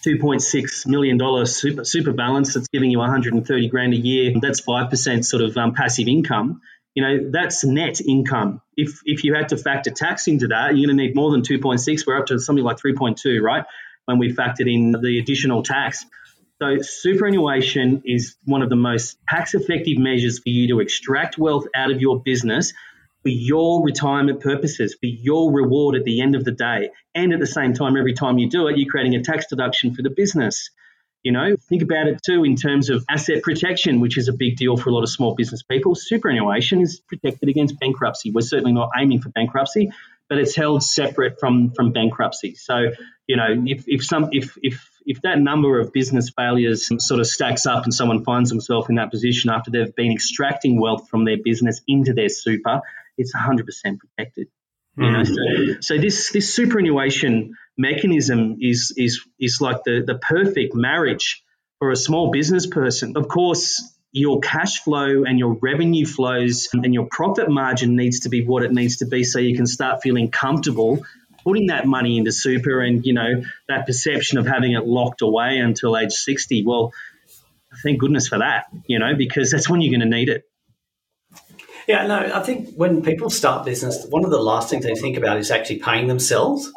$2.6 0.05 0.87
million 0.87 1.45
super, 1.45 1.83
super 1.83 2.13
balance 2.13 2.53
that's 2.53 2.67
giving 2.67 2.91
you 2.91 2.99
130 2.99 3.67
grand 3.69 3.93
a 3.93 3.97
year. 3.97 4.33
That's 4.39 4.61
5% 4.61 5.25
sort 5.25 5.43
of 5.43 5.57
um, 5.57 5.73
passive 5.73 6.07
income. 6.07 6.61
You 6.93 7.03
know, 7.03 7.31
that's 7.31 7.63
net 7.63 7.99
income. 7.99 8.61
If, 8.75 9.01
if 9.05 9.23
you 9.23 9.33
had 9.33 9.49
to 9.49 9.57
factor 9.57 9.89
tax 9.89 10.27
into 10.27 10.47
that, 10.47 10.75
you're 10.75 10.87
going 10.87 10.97
to 10.97 11.03
need 11.03 11.15
more 11.15 11.31
than 11.31 11.41
2.6. 11.41 12.07
We're 12.07 12.17
up 12.17 12.27
to 12.27 12.39
something 12.39 12.63
like 12.63 12.77
3.2, 12.77 13.41
right? 13.41 13.65
When 14.05 14.19
we 14.19 14.33
factored 14.33 14.71
in 14.71 14.91
the 14.91 15.19
additional 15.19 15.63
tax. 15.63 16.05
So 16.61 16.77
superannuation 16.81 18.01
is 18.05 18.35
one 18.45 18.63
of 18.63 18.69
the 18.69 18.75
most 18.75 19.17
tax 19.29 19.53
effective 19.53 19.97
measures 19.99 20.39
for 20.39 20.49
you 20.49 20.67
to 20.69 20.79
extract 20.79 21.37
wealth 21.37 21.65
out 21.75 21.91
of 21.91 22.01
your 22.01 22.21
business 22.21 22.73
for 23.21 23.29
your 23.29 23.83
retirement 23.83 24.39
purposes, 24.39 24.95
for 24.99 25.05
your 25.05 25.51
reward 25.51 25.95
at 25.95 26.03
the 26.03 26.21
end 26.21 26.35
of 26.35 26.45
the 26.45 26.51
day. 26.51 26.91
And 27.13 27.33
at 27.33 27.39
the 27.39 27.47
same 27.47 27.73
time, 27.73 27.97
every 27.97 28.13
time 28.13 28.37
you 28.37 28.49
do 28.49 28.67
it, 28.67 28.77
you're 28.77 28.89
creating 28.89 29.15
a 29.15 29.21
tax 29.21 29.47
deduction 29.47 29.93
for 29.93 30.01
the 30.01 30.09
business. 30.09 30.69
You 31.23 31.31
know, 31.31 31.57
think 31.67 31.81
about 31.81 32.07
it 32.07 32.21
too 32.25 32.45
in 32.45 32.55
terms 32.55 32.89
of 32.89 33.03
asset 33.09 33.43
protection, 33.43 33.99
which 33.99 34.17
is 34.17 34.29
a 34.29 34.33
big 34.33 34.55
deal 34.55 34.77
for 34.77 34.89
a 34.89 34.93
lot 34.93 35.03
of 35.03 35.09
small 35.09 35.35
business 35.35 35.61
people. 35.61 35.93
Superannuation 35.93 36.79
is 36.81 37.01
protected 37.01 37.49
against 37.49 37.79
bankruptcy. 37.79 38.31
We're 38.31 38.41
certainly 38.41 38.71
not 38.71 38.91
aiming 38.97 39.21
for 39.21 39.29
bankruptcy, 39.29 39.91
but 40.29 40.37
it's 40.37 40.55
held 40.55 40.83
separate 40.83 41.39
from 41.39 41.71
from 41.71 41.91
bankruptcy. 41.91 42.55
So, 42.55 42.91
you 43.27 43.35
know, 43.35 43.47
if, 43.65 43.83
if 43.87 44.05
some 44.05 44.29
if 44.31 44.57
if 44.61 44.89
if 45.07 45.21
that 45.21 45.39
number 45.39 45.79
of 45.79 45.93
business 45.93 46.29
failures 46.29 46.89
sort 46.99 47.21
of 47.21 47.27
stacks 47.27 47.65
up 47.65 47.85
and 47.85 47.93
someone 47.93 48.25
finds 48.25 48.49
themselves 48.49 48.89
in 48.89 48.95
that 48.95 49.09
position 49.09 49.49
after 49.49 49.71
they've 49.71 49.95
been 49.95 50.11
extracting 50.11 50.79
wealth 50.79 51.07
from 51.09 51.23
their 51.23 51.37
business 51.41 51.81
into 51.87 52.13
their 52.13 52.27
super, 52.27 52.81
it's 53.17 53.33
100% 53.33 53.63
protected. 53.97 54.47
You 54.97 55.11
know, 55.11 55.23
so, 55.23 55.33
so 55.79 55.97
this 55.99 56.31
this 56.31 56.55
superannuation 56.55 57.55
mechanism 57.77 58.57
is 58.59 58.95
is 58.97 59.21
is 59.39 59.61
like 59.61 59.83
the 59.83 60.03
the 60.05 60.15
perfect 60.15 60.73
marriage 60.73 61.43
for 61.77 61.91
a 61.91 61.95
small 61.95 62.31
business 62.31 62.65
person. 62.65 63.15
Of 63.15 63.27
course, 63.27 63.93
your 64.11 64.39
cash 64.39 64.81
flow 64.81 65.23
and 65.23 65.37
your 65.37 65.53
revenue 65.61 66.07
flows 66.07 66.69
and 66.73 66.95
your 66.95 67.07
profit 67.11 67.47
margin 67.47 67.95
needs 67.95 68.21
to 68.21 68.29
be 68.29 68.43
what 68.43 68.63
it 68.63 68.71
needs 68.71 68.97
to 68.97 69.05
be 69.05 69.23
so 69.23 69.37
you 69.37 69.55
can 69.55 69.67
start 69.67 70.01
feeling 70.01 70.31
comfortable 70.31 71.05
putting 71.47 71.67
that 71.67 71.85
money 71.85 72.17
into 72.17 72.31
super 72.31 72.81
and 72.81 73.05
you 73.05 73.13
know 73.13 73.41
that 73.69 73.85
perception 73.85 74.37
of 74.37 74.45
having 74.45 74.73
it 74.73 74.85
locked 74.85 75.21
away 75.21 75.59
until 75.59 75.95
age 75.95 76.11
60 76.11 76.65
well 76.65 76.91
thank 77.83 77.99
goodness 77.99 78.27
for 78.27 78.39
that 78.39 78.65
you 78.85 78.99
know 78.99 79.15
because 79.15 79.49
that's 79.49 79.69
when 79.69 79.79
you're 79.79 79.97
going 79.97 80.09
to 80.09 80.17
need 80.17 80.27
it 80.27 80.43
Yeah, 81.87 82.05
no, 82.05 82.17
I 82.33 82.43
think 82.43 82.75
when 82.75 83.01
people 83.01 83.29
start 83.29 83.65
business, 83.65 84.05
one 84.09 84.25
of 84.25 84.31
the 84.31 84.41
last 84.41 84.69
things 84.69 84.83
they 84.83 84.95
think 84.95 85.15
about 85.15 85.37
is 85.37 85.49
actually 85.49 85.79
paying 85.79 86.07
themselves. 86.07 86.69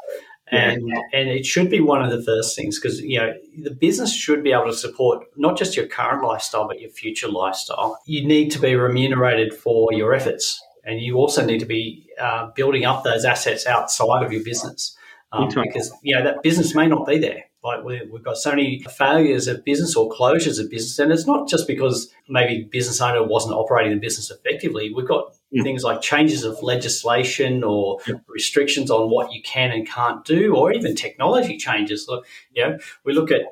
And, 0.52 0.82
and 1.12 1.28
it 1.28 1.44
should 1.46 1.68
be 1.68 1.80
one 1.80 2.02
of 2.02 2.10
the 2.10 2.22
first 2.22 2.56
things 2.56 2.78
because 2.78 3.00
you 3.00 3.18
know 3.20 3.34
the 3.62 3.70
business 3.70 4.12
should 4.12 4.42
be 4.42 4.52
able 4.52 4.66
to 4.66 4.72
support 4.72 5.24
not 5.36 5.56
just 5.56 5.76
your 5.76 5.86
current 5.86 6.24
lifestyle 6.24 6.66
but 6.66 6.80
your 6.80 6.90
future 6.90 7.28
lifestyle. 7.28 7.98
You 8.04 8.26
need 8.26 8.50
to 8.52 8.60
be 8.60 8.74
remunerated 8.74 9.54
for 9.54 9.92
your 9.92 10.12
efforts, 10.12 10.60
and 10.84 11.00
you 11.00 11.16
also 11.16 11.44
need 11.44 11.60
to 11.60 11.66
be 11.66 12.08
uh, 12.20 12.48
building 12.54 12.84
up 12.84 13.04
those 13.04 13.24
assets 13.24 13.66
outside 13.66 14.24
of 14.24 14.32
your 14.32 14.42
business 14.42 14.96
um, 15.32 15.48
because 15.48 15.92
you 16.02 16.14
know 16.14 16.24
that 16.24 16.42
business 16.42 16.74
may 16.74 16.86
not 16.86 17.06
be 17.06 17.18
there. 17.18 17.44
Like 17.62 17.84
we, 17.84 18.00
we've 18.10 18.22
got 18.24 18.38
so 18.38 18.50
many 18.50 18.82
failures 18.96 19.46
of 19.46 19.64
business 19.64 19.94
or 19.94 20.10
closures 20.10 20.58
of 20.58 20.70
business, 20.70 20.98
and 20.98 21.12
it's 21.12 21.26
not 21.26 21.48
just 21.48 21.66
because 21.66 22.10
maybe 22.28 22.68
business 22.70 23.00
owner 23.00 23.22
wasn't 23.22 23.54
operating 23.54 23.92
the 23.92 24.00
business 24.00 24.30
effectively. 24.30 24.92
We've 24.94 25.08
got 25.08 25.34
Mm. 25.52 25.64
things 25.64 25.82
like 25.82 26.00
changes 26.00 26.44
of 26.44 26.62
legislation 26.62 27.64
or 27.64 27.98
Yep. 28.06 28.20
restrictions 28.28 28.88
on 28.88 29.10
what 29.10 29.32
you 29.32 29.42
can 29.42 29.72
and 29.72 29.84
can't 29.84 30.24
do, 30.24 30.54
or 30.54 30.72
even 30.72 30.94
technology 30.94 31.56
changes. 31.56 32.06
Look, 32.08 32.24
you 32.52 32.62
know, 32.62 32.78
we 33.04 33.12
look 33.12 33.32
at 33.32 33.42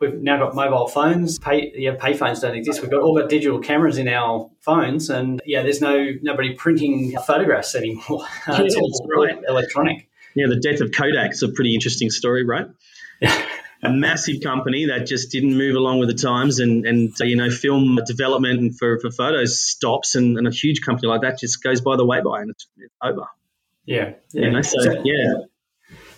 we've 0.00 0.14
now 0.14 0.38
got 0.38 0.54
mobile 0.54 0.88
phones. 0.88 1.38
Pay 1.38 1.72
yeah, 1.74 1.94
pay 1.98 2.14
phones 2.14 2.40
don't 2.40 2.54
exist. 2.54 2.82
We've 2.82 2.90
got 2.90 3.02
all 3.02 3.18
got 3.18 3.28
digital 3.28 3.58
cameras 3.60 3.98
in 3.98 4.08
our 4.08 4.50
phones, 4.60 5.10
and 5.10 5.40
yeah, 5.46 5.62
there's 5.62 5.80
no 5.80 6.10
nobody 6.22 6.54
printing 6.54 7.16
photographs 7.26 7.74
anymore. 7.74 8.24
Yeah, 8.48 8.60
it's 8.60 8.76
all 8.76 9.24
right. 9.24 9.38
electronic. 9.48 10.08
Yeah, 10.34 10.46
the 10.48 10.60
death 10.60 10.80
of 10.80 10.92
Kodak 10.92 11.32
is 11.32 11.42
a 11.42 11.48
pretty 11.48 11.74
interesting 11.74 12.10
story, 12.10 12.44
right? 12.44 12.66
a 13.84 13.90
massive 13.90 14.42
company 14.42 14.86
that 14.86 15.06
just 15.06 15.30
didn't 15.30 15.56
move 15.56 15.76
along 15.76 15.98
with 15.98 16.08
the 16.08 16.14
times 16.14 16.58
and, 16.58 16.86
and 16.86 17.12
uh, 17.20 17.24
you 17.24 17.36
know 17.36 17.50
film 17.50 17.98
development 18.06 18.58
and 18.58 18.78
for, 18.78 18.98
for 18.98 19.10
photos 19.10 19.60
stops 19.60 20.14
and, 20.14 20.38
and 20.38 20.48
a 20.48 20.50
huge 20.50 20.80
company 20.80 21.08
like 21.08 21.20
that 21.20 21.38
just 21.38 21.62
goes 21.62 21.80
by 21.80 21.96
the 21.96 22.04
way 22.04 22.20
by 22.20 22.40
and 22.40 22.50
it's, 22.50 22.66
it's 22.78 22.94
over 23.02 23.26
yeah, 23.84 24.12
yeah. 24.32 24.46
You 24.46 24.50
know, 24.50 24.62
so, 24.62 24.78
so, 24.80 25.02
yeah 25.04 25.34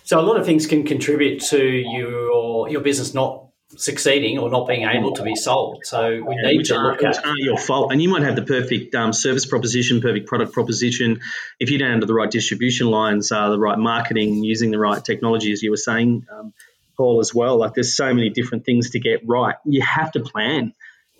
so 0.03 0.19
a 0.19 0.21
lot 0.21 0.39
of 0.39 0.45
things 0.45 0.65
can 0.65 0.83
contribute 0.83 1.41
to 1.41 1.61
your 1.61 2.69
your 2.69 2.81
business 2.81 3.13
not 3.13 3.46
succeeding 3.75 4.37
or 4.37 4.49
not 4.49 4.67
being 4.67 4.87
able 4.87 5.13
to 5.13 5.23
be 5.23 5.35
sold. 5.35 5.85
So 5.85 6.23
we 6.25 6.35
yeah, 6.35 6.51
need 6.51 6.65
to 6.65 6.79
look 6.79 7.03
at. 7.03 7.25
aren't 7.25 7.39
your 7.39 7.57
fault. 7.57 7.91
And 7.91 8.01
you 8.01 8.09
might 8.09 8.23
have 8.23 8.35
the 8.35 8.43
perfect 8.43 8.95
um, 8.95 9.11
service 9.11 9.45
proposition, 9.45 9.99
perfect 9.99 10.27
product 10.27 10.53
proposition. 10.53 11.19
If 11.59 11.69
you 11.69 11.77
don't 11.77 11.99
have 11.99 12.07
the 12.07 12.13
right 12.13 12.31
distribution 12.31 12.87
lines, 12.87 13.31
uh, 13.31 13.49
the 13.49 13.59
right 13.59 13.77
marketing, 13.77 14.43
using 14.43 14.71
the 14.71 14.79
right 14.79 15.03
technology, 15.03 15.51
as 15.51 15.61
you 15.61 15.71
were 15.71 15.77
saying, 15.77 16.25
um, 16.31 16.53
Paul, 16.95 17.19
as 17.19 17.33
well. 17.33 17.57
Like 17.57 17.73
there's 17.73 17.95
so 17.95 18.13
many 18.13 18.29
different 18.29 18.65
things 18.65 18.91
to 18.91 18.99
get 18.99 19.21
right. 19.27 19.55
You 19.65 19.81
have 19.81 20.11
to 20.13 20.21
plan. 20.21 20.73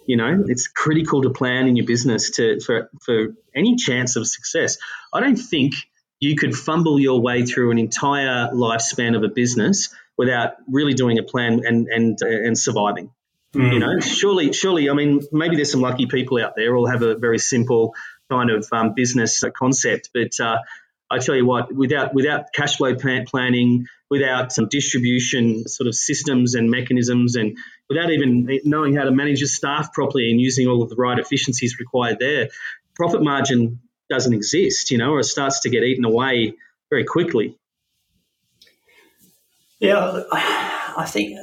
You 0.06 0.16
know, 0.16 0.46
it's 0.48 0.70
critical 0.70 1.24
to 1.24 1.32
plan 1.32 1.68
in 1.68 1.76
your 1.76 1.86
business 1.86 2.32
to 2.32 2.62
for 2.62 2.90
for 3.02 3.36
any 3.54 3.76
chance 3.76 4.16
of 4.16 4.26
success. 4.26 4.78
I 5.14 5.20
don't 5.20 5.36
think 5.36 5.74
you 6.22 6.38
could 6.38 6.56
fumble 6.56 6.98
your 6.98 7.22
way 7.22 7.46
through 7.46 7.72
an 7.72 7.78
entire 7.78 8.50
lifespan 8.54 9.18
of 9.18 9.24
a 9.24 9.28
business 9.28 9.94
without 10.18 10.54
really 10.68 10.94
doing 10.94 11.20
a 11.20 11.24
plan 11.24 11.62
and 11.66 11.88
and 11.88 12.18
and 12.22 12.58
surviving. 12.58 13.12
Mm. 13.54 13.74
You 13.74 13.80
know, 13.80 14.00
surely, 14.00 14.54
surely. 14.54 14.90
I 14.90 14.94
mean, 14.94 15.22
maybe 15.32 15.56
there's 15.56 15.72
some 15.72 15.82
lucky 15.82 16.06
people 16.06 16.44
out 16.44 16.54
there 16.56 16.74
who'll 16.74 16.88
have 16.88 17.02
a 17.02 17.16
very 17.16 17.40
simple 17.40 17.94
kind 18.30 18.52
of 18.52 18.68
um, 18.72 18.94
business 18.94 19.44
concept, 19.56 20.10
but 20.14 20.40
uh, 20.40 20.58
I 21.10 21.20
tell 21.20 21.36
you 21.36 21.46
what, 21.46 21.74
without 21.74 22.14
without 22.14 22.52
cash 22.54 22.78
flow 22.78 22.96
plan 22.96 23.26
planning, 23.26 23.88
without 24.10 24.52
some 24.52 24.68
distribution 24.68 25.68
sort 25.68 25.88
of 25.88 25.96
systems 25.96 26.56
and 26.56 26.70
mechanisms, 26.70 27.36
and 27.36 27.58
without 27.90 28.12
even 28.12 28.60
knowing 28.66 28.96
how 28.96 29.06
to 29.06 29.12
manage 29.12 29.40
your 29.40 29.48
staff 29.48 29.94
properly 29.94 30.30
and 30.30 30.42
using 30.42 30.68
all 30.68 30.84
of 30.84 30.90
the 30.90 30.96
right 30.96 31.18
efficiencies 31.18 31.80
required 31.80 32.20
there, 32.20 32.50
profit 32.96 33.24
margin 33.24 33.80
doesn't 34.10 34.34
exist, 34.34 34.92
you 34.92 34.98
know, 34.98 35.12
or 35.12 35.20
it 35.20 35.26
starts 35.26 35.62
to 35.62 35.70
get 35.70 35.84
eaten 35.84 36.06
away 36.06 36.54
very 36.90 37.06
quickly. 37.06 37.58
Yeah, 39.80 40.24
I 40.32 41.06
think 41.08 41.38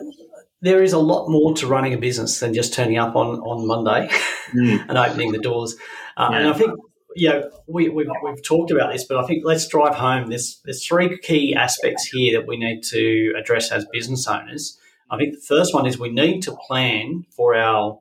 there 0.60 0.82
is 0.82 0.92
a 0.92 0.98
lot 0.98 1.28
more 1.28 1.54
to 1.54 1.66
running 1.66 1.92
a 1.92 1.98
business 1.98 2.40
than 2.40 2.54
just 2.54 2.72
turning 2.72 2.98
up 2.98 3.14
on, 3.14 3.38
on 3.40 3.66
Monday 3.66 4.08
mm. 4.52 4.84
and 4.88 4.98
opening 4.98 5.32
the 5.32 5.38
doors. 5.38 5.76
Uh, 6.16 6.30
yeah. 6.30 6.38
And 6.38 6.48
I 6.48 6.52
think, 6.54 6.72
you 7.14 7.28
know, 7.28 7.50
we, 7.68 7.88
we've, 7.90 8.08
we've 8.24 8.42
talked 8.42 8.70
about 8.70 8.92
this, 8.92 9.04
but 9.04 9.18
I 9.18 9.26
think 9.26 9.44
let's 9.44 9.68
drive 9.68 9.94
home. 9.94 10.30
There's, 10.30 10.60
there's 10.64 10.84
three 10.84 11.18
key 11.18 11.54
aspects 11.54 12.06
here 12.06 12.40
that 12.40 12.48
we 12.48 12.56
need 12.56 12.82
to 12.84 13.34
address 13.38 13.70
as 13.70 13.86
business 13.92 14.26
owners. 14.26 14.78
I 15.10 15.18
think 15.18 15.34
the 15.34 15.40
first 15.40 15.74
one 15.74 15.86
is 15.86 15.98
we 15.98 16.10
need 16.10 16.42
to 16.42 16.56
plan 16.66 17.26
for 17.36 17.54
our 17.54 18.00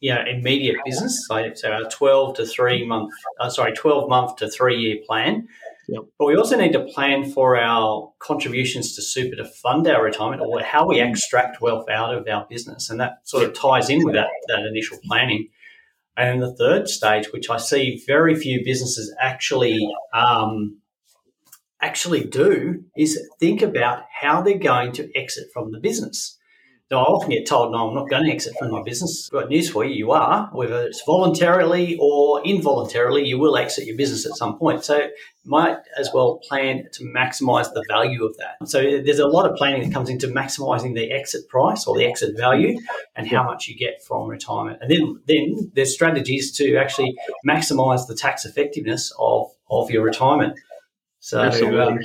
you 0.00 0.14
know, 0.14 0.22
immediate 0.26 0.76
business. 0.84 1.26
So, 1.26 1.52
so 1.54 1.72
our 1.72 1.84
12 1.90 2.36
to 2.36 2.46
three 2.46 2.86
month, 2.86 3.12
uh, 3.40 3.50
sorry, 3.50 3.72
12 3.72 4.08
month 4.08 4.36
to 4.36 4.48
three 4.48 4.78
year 4.78 4.96
plan. 5.06 5.48
Yep. 5.88 6.02
But 6.18 6.26
we 6.26 6.36
also 6.36 6.58
need 6.58 6.72
to 6.72 6.84
plan 6.84 7.30
for 7.32 7.56
our 7.56 8.12
contributions 8.18 8.94
to 8.94 9.02
super 9.02 9.36
to 9.36 9.44
fund 9.46 9.88
our 9.88 10.04
retirement 10.04 10.42
or 10.42 10.62
how 10.62 10.86
we 10.86 11.00
extract 11.00 11.62
wealth 11.62 11.88
out 11.88 12.14
of 12.14 12.28
our 12.28 12.46
business. 12.48 12.90
And 12.90 13.00
that 13.00 13.26
sort 13.26 13.42
of 13.42 13.54
ties 13.54 13.88
in 13.88 14.04
with 14.04 14.14
that, 14.14 14.28
that 14.48 14.66
initial 14.66 14.98
planning. 15.04 15.48
And 16.16 16.42
the 16.42 16.54
third 16.54 16.88
stage, 16.88 17.32
which 17.32 17.48
I 17.48 17.56
see 17.56 18.02
very 18.06 18.34
few 18.34 18.62
businesses 18.64 19.14
actually 19.18 19.88
um, 20.12 20.78
actually 21.80 22.24
do, 22.24 22.84
is 22.96 23.18
think 23.40 23.62
about 23.62 24.02
how 24.12 24.42
they're 24.42 24.58
going 24.58 24.92
to 24.92 25.10
exit 25.16 25.48
from 25.54 25.72
the 25.72 25.80
business. 25.80 26.37
So 26.90 26.96
I 26.96 27.02
often 27.02 27.28
get 27.28 27.46
told, 27.46 27.72
no, 27.72 27.88
I'm 27.88 27.94
not 27.94 28.08
going 28.08 28.24
to 28.24 28.30
exit 28.30 28.54
from 28.58 28.70
my 28.70 28.82
business. 28.82 29.28
I've 29.28 29.42
got 29.42 29.50
news 29.50 29.68
for 29.68 29.84
you. 29.84 29.94
You 29.94 30.12
are, 30.12 30.48
whether 30.52 30.86
it's 30.86 31.02
voluntarily 31.04 31.98
or 32.00 32.42
involuntarily, 32.46 33.26
you 33.26 33.38
will 33.38 33.58
exit 33.58 33.84
your 33.84 33.96
business 33.96 34.24
at 34.24 34.36
some 34.36 34.58
point. 34.58 34.84
So 34.84 35.08
might 35.44 35.76
as 35.98 36.10
well 36.14 36.38
plan 36.48 36.88
to 36.94 37.04
maximize 37.04 37.70
the 37.74 37.84
value 37.90 38.24
of 38.24 38.34
that. 38.38 38.66
So 38.66 38.80
there's 38.80 39.18
a 39.18 39.26
lot 39.26 39.50
of 39.50 39.54
planning 39.56 39.82
that 39.82 39.92
comes 39.92 40.08
into 40.08 40.28
maximizing 40.28 40.94
the 40.94 41.10
exit 41.12 41.46
price 41.48 41.86
or 41.86 41.94
the 41.98 42.06
exit 42.06 42.38
value 42.38 42.78
and 43.14 43.28
how 43.28 43.44
much 43.44 43.68
you 43.68 43.76
get 43.76 44.02
from 44.02 44.26
retirement. 44.26 44.78
And 44.80 44.90
then, 44.90 45.20
then 45.26 45.70
there's 45.74 45.92
strategies 45.92 46.52
to 46.56 46.76
actually 46.76 47.14
maximize 47.46 48.06
the 48.06 48.14
tax 48.14 48.46
effectiveness 48.46 49.12
of, 49.18 49.50
of 49.70 49.90
your 49.90 50.04
retirement. 50.04 50.58
So, 51.20 51.40
Absolutely. 51.40 51.80
Um, 51.80 51.98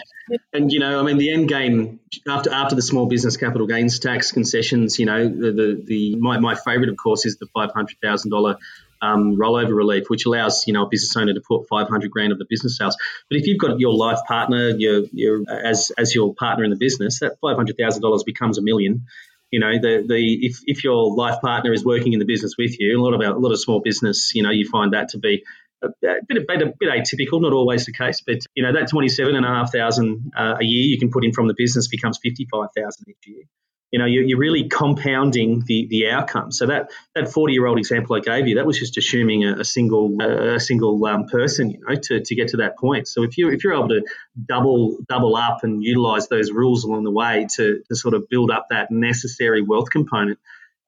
and 0.54 0.72
you 0.72 0.80
know, 0.80 1.00
I 1.00 1.04
mean, 1.04 1.18
the 1.18 1.32
end 1.32 1.48
game 1.48 2.00
after 2.28 2.52
after 2.52 2.76
the 2.76 2.82
small 2.82 3.06
business 3.06 3.38
capital 3.38 3.68
gains 3.68 4.00
tax 4.00 4.32
concessions, 4.32 4.98
you 4.98 5.06
know, 5.06 5.28
the 5.28 5.52
the, 5.52 5.84
the 5.86 6.16
my, 6.16 6.40
my 6.40 6.56
favourite, 6.56 6.90
of 6.90 6.98
course, 6.98 7.26
is 7.26 7.38
the 7.38 7.48
five 7.54 7.72
hundred 7.74 7.98
thousand 8.02 8.32
dollar 8.32 8.58
um, 9.02 9.38
rollover 9.38 9.76
relief, 9.76 10.06
which 10.08 10.26
allows 10.26 10.64
you 10.66 10.74
know 10.74 10.86
a 10.86 10.90
business 10.90 11.16
owner 11.16 11.34
to 11.34 11.42
put 11.42 11.68
five 11.68 11.90
hundred 11.90 12.10
grand 12.10 12.32
of 12.32 12.40
the 12.40 12.46
business 12.50 12.78
sales. 12.78 12.98
But 13.30 13.38
if 13.38 13.46
you've 13.46 13.60
got 13.60 13.80
your 13.80 13.94
life 13.94 14.20
partner, 14.28 14.70
your 14.70 15.04
your 15.12 15.44
as 15.50 15.92
as 15.98 16.16
your 16.16 16.34
partner 16.34 16.64
in 16.64 16.72
the 16.72 16.78
business, 16.78 17.20
that 17.20 17.38
five 17.40 17.56
hundred 17.56 17.78
thousand 17.78 18.02
dollars 18.02 18.24
becomes 18.24 18.58
a 18.58 18.62
million. 18.62 19.06
You 19.52 19.60
know, 19.60 19.74
the 19.74 20.04
the 20.08 20.48
if, 20.48 20.62
if 20.66 20.84
your 20.84 21.16
life 21.16 21.40
partner 21.42 21.74
is 21.74 21.86
working 21.86 22.14
in 22.14 22.20
the 22.20 22.26
business 22.26 22.56
with 22.58 22.80
you, 22.80 23.00
a 23.00 23.02
lot 23.04 23.14
of 23.14 23.22
our, 23.22 23.36
a 23.36 23.40
lot 23.40 23.52
of 23.52 23.60
small 23.60 23.82
business, 23.82 24.34
you 24.34 24.42
know, 24.42 24.50
you 24.50 24.68
find 24.68 24.94
that 24.94 25.10
to 25.10 25.20
be 25.20 25.44
a 25.84 25.90
bit, 26.28 26.38
a 26.38 26.46
bit, 26.48 26.62
a 26.62 26.74
bit 26.80 26.90
atypical, 26.90 27.42
not 27.42 27.54
always 27.54 27.86
the 27.86 27.94
case, 27.94 28.22
but 28.26 28.40
you 28.56 28.64
know 28.64 28.74
that 28.74 28.90
twenty 28.90 29.10
seven 29.10 29.36
and 29.36 29.46
a 29.46 29.50
half 29.50 29.72
thousand 29.72 30.32
uh, 30.38 30.56
a 30.60 30.64
year 30.64 30.84
you 30.84 31.00
can 31.00 31.12
put 31.12 31.26
in 31.26 31.34
from 31.34 31.48
the 31.48 31.56
business 31.58 31.88
becomes 31.88 32.20
fifty 32.22 32.48
five 32.52 32.70
thousand 32.76 33.06
each 33.10 33.28
year. 33.28 33.44
You 33.92 34.00
know, 34.00 34.06
you're, 34.06 34.24
you're 34.24 34.40
really 34.40 34.70
compounding 34.70 35.64
the 35.68 35.86
the 35.88 36.10
outcome. 36.10 36.52
So 36.52 36.66
that 36.66 36.90
that 37.14 37.32
forty 37.32 37.54
year 37.54 37.68
old 37.68 37.78
example 37.78 38.16
I 38.16 38.22
gave 38.22 38.48
you, 38.48 38.56
that 38.56 38.66
was 38.66 38.80
just 38.80 38.98
assuming 38.98 39.44
a, 39.44 39.60
a 39.60 39.64
single 39.64 40.20
a 40.20 40.60
single 40.60 41.06
um, 41.06 41.26
person, 41.28 41.70
you 41.70 41.80
know, 41.88 41.94
to, 41.94 42.22
to 42.22 42.36
get 42.36 42.48
to 42.50 42.58
that 42.58 42.78
point. 42.80 43.08
So 43.08 43.24
if 43.24 43.38
you 43.38 43.52
if 43.52 43.64
you're 43.64 43.76
able 43.76 43.90
to 43.90 44.02
double 44.44 44.98
double 45.08 45.36
up 45.36 45.60
and 45.64 45.84
utilize 45.84 46.28
those 46.28 46.52
rules 46.52 46.84
along 46.86 47.04
the 47.04 47.12
way 47.12 47.46
to 47.58 47.84
to 47.88 47.96
sort 47.96 48.16
of 48.16 48.28
build 48.30 48.50
up 48.50 48.68
that 48.72 48.90
necessary 48.90 49.62
wealth 49.62 49.92
component, 49.92 50.40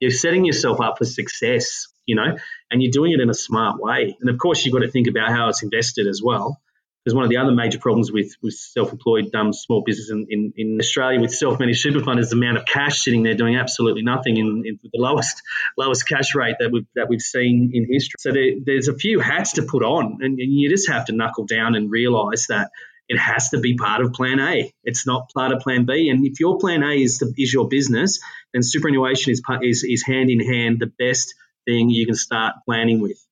you're 0.05 0.17
setting 0.17 0.45
yourself 0.45 0.79
up 0.81 0.97
for 0.97 1.05
success 1.05 1.87
you 2.05 2.15
know, 2.15 2.37
and 2.71 2.81
you're 2.81 2.91
doing 2.91 3.11
it 3.11 3.19
in 3.19 3.29
a 3.29 3.33
smart 3.33 3.81
way. 3.81 4.15
And 4.19 4.29
of 4.29 4.37
course, 4.37 4.65
you've 4.65 4.73
got 4.73 4.81
to 4.81 4.91
think 4.91 5.07
about 5.07 5.29
how 5.29 5.49
it's 5.49 5.63
invested 5.63 6.07
as 6.07 6.21
well. 6.23 6.61
Because 7.03 7.15
one 7.15 7.23
of 7.23 7.29
the 7.29 7.37
other 7.37 7.51
major 7.51 7.77
problems 7.77 8.11
with, 8.11 8.35
with 8.41 8.55
self-employed 8.55 9.33
um, 9.35 9.53
small 9.53 9.83
business 9.85 10.09
in, 10.09 10.25
in, 10.27 10.53
in, 10.57 10.77
Australia 10.79 11.21
with 11.21 11.31
self-managed 11.31 11.79
super 11.79 11.99
fund 12.03 12.19
is 12.19 12.31
the 12.31 12.35
amount 12.35 12.57
of 12.57 12.65
cash 12.65 13.01
sitting 13.01 13.21
there 13.21 13.35
doing 13.35 13.57
absolutely 13.57 14.01
nothing 14.01 14.37
in, 14.37 14.63
in 14.65 14.79
the 14.81 14.89
lowest 14.99 15.43
lowest 15.77 16.07
cash 16.07 16.33
rate 16.33 16.55
that 16.59 16.71
we've 16.71 16.87
that 16.95 17.07
we've 17.07 17.21
seen 17.21 17.69
in 17.75 17.85
history. 17.87 18.15
So 18.17 18.31
there, 18.31 18.53
there's 18.65 18.87
a 18.87 18.95
few 18.95 19.19
hats 19.19 19.53
to 19.53 19.61
put 19.61 19.83
on, 19.83 20.17
and, 20.21 20.39
and 20.39 20.51
you 20.51 20.67
just 20.67 20.89
have 20.89 21.05
to 21.05 21.13
knuckle 21.13 21.45
down 21.45 21.75
and 21.75 21.91
realise 21.91 22.47
that 22.47 22.71
it 23.07 23.17
has 23.17 23.49
to 23.49 23.59
be 23.59 23.75
part 23.75 24.01
of 24.01 24.13
plan 24.13 24.39
A. 24.39 24.71
It's 24.83 25.05
not 25.05 25.29
part 25.33 25.51
of 25.51 25.59
plan 25.59 25.85
B. 25.85 26.09
And 26.09 26.25
if 26.25 26.39
your 26.39 26.57
plan 26.57 26.83
A 26.83 26.93
is 26.93 27.19
the, 27.19 27.33
is 27.37 27.53
your 27.53 27.67
business, 27.67 28.19
then 28.53 28.63
superannuation 28.63 29.31
is, 29.31 29.41
is 29.61 29.83
is 29.83 30.03
hand 30.03 30.29
in 30.29 30.39
hand 30.39 30.79
the 30.79 30.91
best 30.97 31.35
thing 31.65 31.89
you 31.89 32.05
can 32.05 32.15
start 32.15 32.55
planning 32.65 33.01
with 33.01 33.23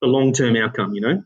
the 0.00 0.08
long 0.08 0.32
term 0.32 0.56
outcome, 0.56 0.94
you 0.94 1.00
know? 1.00 1.22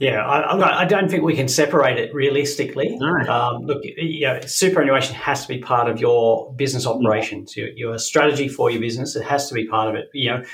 Yeah, 0.00 0.24
I, 0.24 0.82
I, 0.82 0.84
don't 0.84 1.10
think 1.10 1.24
we 1.24 1.34
can 1.34 1.48
separate 1.48 1.98
it 1.98 2.14
realistically. 2.14 2.96
No. 3.00 3.16
Um, 3.28 3.64
look, 3.64 3.82
yeah, 3.82 4.46
superannuation 4.46 5.16
has 5.16 5.42
to 5.42 5.48
be 5.48 5.58
part 5.58 5.90
of 5.90 5.98
your 5.98 6.54
business 6.54 6.86
operations. 6.86 7.56
Your, 7.56 7.70
your 7.70 7.98
strategy 7.98 8.48
for 8.48 8.70
your 8.70 8.80
business, 8.80 9.16
it 9.16 9.24
has 9.24 9.48
to 9.48 9.54
be 9.54 9.66
part 9.66 9.88
of 9.88 9.96
it. 9.96 10.06
You 10.14 10.30
know, 10.30 10.44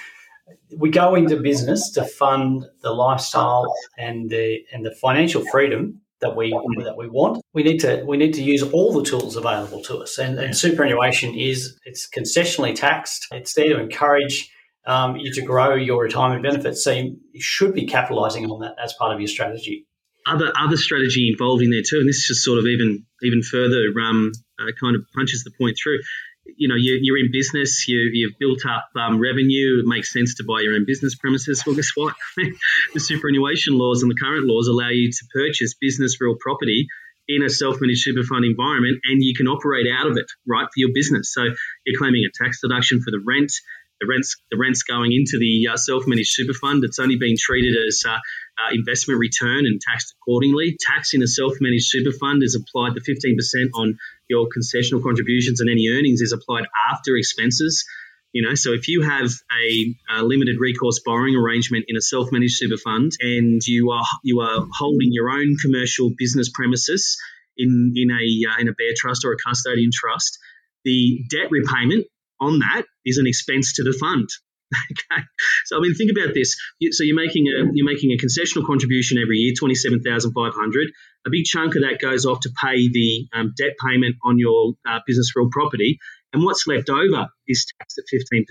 we 0.76 0.90
go 0.90 1.14
into 1.14 1.36
business 1.40 1.90
to 1.92 2.04
fund 2.04 2.66
the 2.82 2.92
lifestyle 2.92 3.72
and 3.98 4.30
the 4.30 4.58
and 4.72 4.84
the 4.84 4.94
financial 5.00 5.44
freedom 5.50 6.00
that 6.20 6.36
we 6.36 6.50
that 6.82 6.96
we 6.96 7.08
want. 7.08 7.42
We 7.52 7.62
need 7.62 7.78
to 7.78 8.04
we 8.06 8.16
need 8.16 8.34
to 8.34 8.42
use 8.42 8.62
all 8.62 8.92
the 8.92 9.04
tools 9.04 9.36
available 9.36 9.82
to 9.82 9.98
us. 9.98 10.18
And, 10.18 10.38
and 10.38 10.56
superannuation 10.56 11.34
is 11.34 11.78
it's 11.84 12.08
concessionally 12.08 12.74
taxed. 12.74 13.26
It's 13.30 13.54
there 13.54 13.68
to 13.68 13.80
encourage 13.80 14.50
um, 14.86 15.16
you 15.16 15.32
to 15.32 15.42
grow 15.42 15.74
your 15.74 16.02
retirement 16.02 16.42
benefits. 16.42 16.84
So 16.84 16.92
you, 16.92 17.16
should 17.38 17.74
be 17.74 17.86
capitalising 17.86 18.50
on 18.50 18.60
that 18.60 18.74
as 18.82 18.92
part 18.94 19.12
of 19.12 19.20
your 19.20 19.28
strategy. 19.28 19.86
Other 20.26 20.52
other 20.58 20.76
strategy 20.76 21.28
involved 21.30 21.62
in 21.62 21.70
there 21.70 21.82
too, 21.86 21.98
and 22.00 22.08
this 22.08 22.26
just 22.26 22.42
sort 22.42 22.58
of 22.58 22.66
even 22.66 23.04
even 23.22 23.42
further 23.42 23.84
um, 24.02 24.32
uh, 24.58 24.72
kind 24.80 24.96
of 24.96 25.02
punches 25.14 25.44
the 25.44 25.52
point 25.58 25.76
through 25.82 25.98
you 26.56 26.68
know, 26.68 26.76
you, 26.76 27.14
are 27.14 27.18
in 27.18 27.30
business, 27.32 27.88
you, 27.88 28.28
have 28.28 28.38
built 28.38 28.60
up 28.68 28.88
um, 28.96 29.20
revenue, 29.20 29.80
it 29.80 29.86
makes 29.86 30.12
sense 30.12 30.36
to 30.36 30.44
buy 30.44 30.60
your 30.60 30.74
own 30.74 30.84
business 30.86 31.14
premises. 31.14 31.64
Well, 31.66 31.76
guess 31.76 31.90
what? 31.94 32.14
the 32.94 33.00
superannuation 33.00 33.78
laws 33.78 34.02
and 34.02 34.10
the 34.10 34.16
current 34.16 34.46
laws 34.46 34.68
allow 34.68 34.90
you 34.90 35.10
to 35.10 35.24
purchase 35.32 35.74
business 35.74 36.20
real 36.20 36.36
property 36.38 36.86
in 37.26 37.42
a 37.42 37.48
self-managed 37.48 38.02
super 38.02 38.22
fund 38.22 38.44
environment 38.44 39.00
and 39.04 39.22
you 39.22 39.34
can 39.34 39.48
operate 39.48 39.86
out 39.90 40.06
of 40.06 40.16
it, 40.16 40.26
right, 40.46 40.66
for 40.66 40.76
your 40.76 40.90
business. 40.94 41.32
So 41.32 41.42
you're 41.86 41.98
claiming 41.98 42.24
a 42.24 42.44
tax 42.44 42.60
deduction 42.60 43.00
for 43.00 43.10
the 43.10 43.22
rent. 43.24 43.52
The 44.04 44.12
rent's, 44.12 44.36
the 44.50 44.58
rent's 44.58 44.82
going 44.82 45.12
into 45.12 45.38
the 45.38 45.72
uh, 45.72 45.76
self-managed 45.76 46.30
super 46.30 46.52
fund. 46.52 46.84
It's 46.84 46.98
only 46.98 47.16
being 47.16 47.36
treated 47.38 47.74
as 47.88 48.02
uh, 48.06 48.12
uh, 48.12 48.70
investment 48.72 49.18
return 49.18 49.64
and 49.64 49.80
taxed 49.80 50.14
accordingly. 50.20 50.76
Tax 50.78 51.14
in 51.14 51.22
a 51.22 51.26
self-managed 51.26 51.86
super 51.86 52.12
fund 52.12 52.42
is 52.42 52.54
applied 52.54 52.94
to 52.94 53.00
15% 53.00 53.70
on 53.74 53.98
your 54.28 54.48
concessional 54.48 55.02
contributions 55.02 55.60
and 55.60 55.70
any 55.70 55.88
earnings 55.88 56.20
is 56.20 56.32
applied 56.32 56.64
after 56.92 57.16
expenses. 57.16 57.84
You 58.32 58.42
know, 58.42 58.54
so 58.54 58.72
if 58.72 58.88
you 58.88 59.02
have 59.02 59.30
a, 59.52 59.94
a, 60.18 60.22
limited 60.22 60.56
recourse 60.58 61.00
borrowing 61.04 61.36
arrangement 61.36 61.84
in 61.88 61.96
a 61.96 62.00
self-managed 62.00 62.56
super 62.56 62.76
fund, 62.76 63.12
and 63.20 63.64
you 63.64 63.92
are 63.92 64.04
you 64.24 64.40
are 64.40 64.66
holding 64.76 65.12
your 65.12 65.30
own 65.30 65.56
commercial 65.56 66.10
business 66.18 66.50
premises 66.52 67.16
in 67.56 67.94
in 67.96 68.10
a 68.10 68.50
uh, 68.50 68.60
in 68.60 68.68
a 68.68 68.72
bare 68.72 68.94
trust 68.96 69.24
or 69.24 69.32
a 69.32 69.36
custodian 69.36 69.90
trust, 69.94 70.40
the 70.84 71.24
debt 71.30 71.50
repayment 71.50 72.06
on 72.44 72.60
that 72.60 72.84
is 73.04 73.18
an 73.18 73.26
expense 73.26 73.74
to 73.74 73.82
the 73.82 73.96
fund. 73.98 74.28
okay, 74.74 75.22
so 75.66 75.76
I 75.76 75.80
mean, 75.80 75.94
think 75.94 76.10
about 76.10 76.34
this. 76.34 76.56
So 76.92 77.04
you're 77.04 77.16
making 77.16 77.46
a 77.48 77.70
you're 77.72 77.86
making 77.86 78.12
a 78.12 78.16
concessional 78.16 78.66
contribution 78.66 79.18
every 79.18 79.38
year, 79.38 79.54
twenty 79.58 79.74
seven 79.74 80.02
thousand 80.02 80.32
five 80.32 80.54
hundred. 80.54 80.90
A 81.26 81.30
big 81.30 81.44
chunk 81.44 81.76
of 81.76 81.82
that 81.82 82.00
goes 82.00 82.26
off 82.26 82.40
to 82.40 82.50
pay 82.60 82.88
the 82.88 83.28
um, 83.32 83.54
debt 83.56 83.72
payment 83.84 84.16
on 84.24 84.38
your 84.38 84.74
uh, 84.86 85.00
business 85.06 85.32
real 85.36 85.48
property, 85.50 85.98
and 86.34 86.42
what's 86.42 86.66
left 86.66 86.90
over 86.90 87.28
is 87.46 87.64
taxed 87.78 87.98
at 87.98 88.04
15%. 88.12 88.44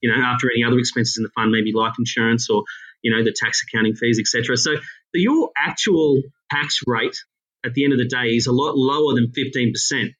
You 0.00 0.10
know, 0.10 0.16
after 0.24 0.50
any 0.50 0.64
other 0.64 0.78
expenses 0.78 1.18
in 1.18 1.24
the 1.24 1.30
fund, 1.30 1.52
maybe 1.52 1.72
life 1.74 1.94
insurance 1.98 2.48
or, 2.48 2.64
you 3.02 3.14
know, 3.14 3.22
the 3.22 3.34
tax 3.36 3.62
accounting 3.62 3.94
fees, 3.94 4.18
etc. 4.18 4.56
So, 4.56 4.76
so 4.76 4.80
your 5.14 5.50
actual 5.56 6.22
tax 6.50 6.80
rate 6.86 7.16
at 7.64 7.74
the 7.74 7.84
end 7.84 7.92
of 7.92 7.98
the 7.98 8.08
day 8.08 8.36
is 8.36 8.46
a 8.46 8.52
lot 8.52 8.76
lower 8.76 9.14
than 9.14 9.32
15%. 9.36 10.14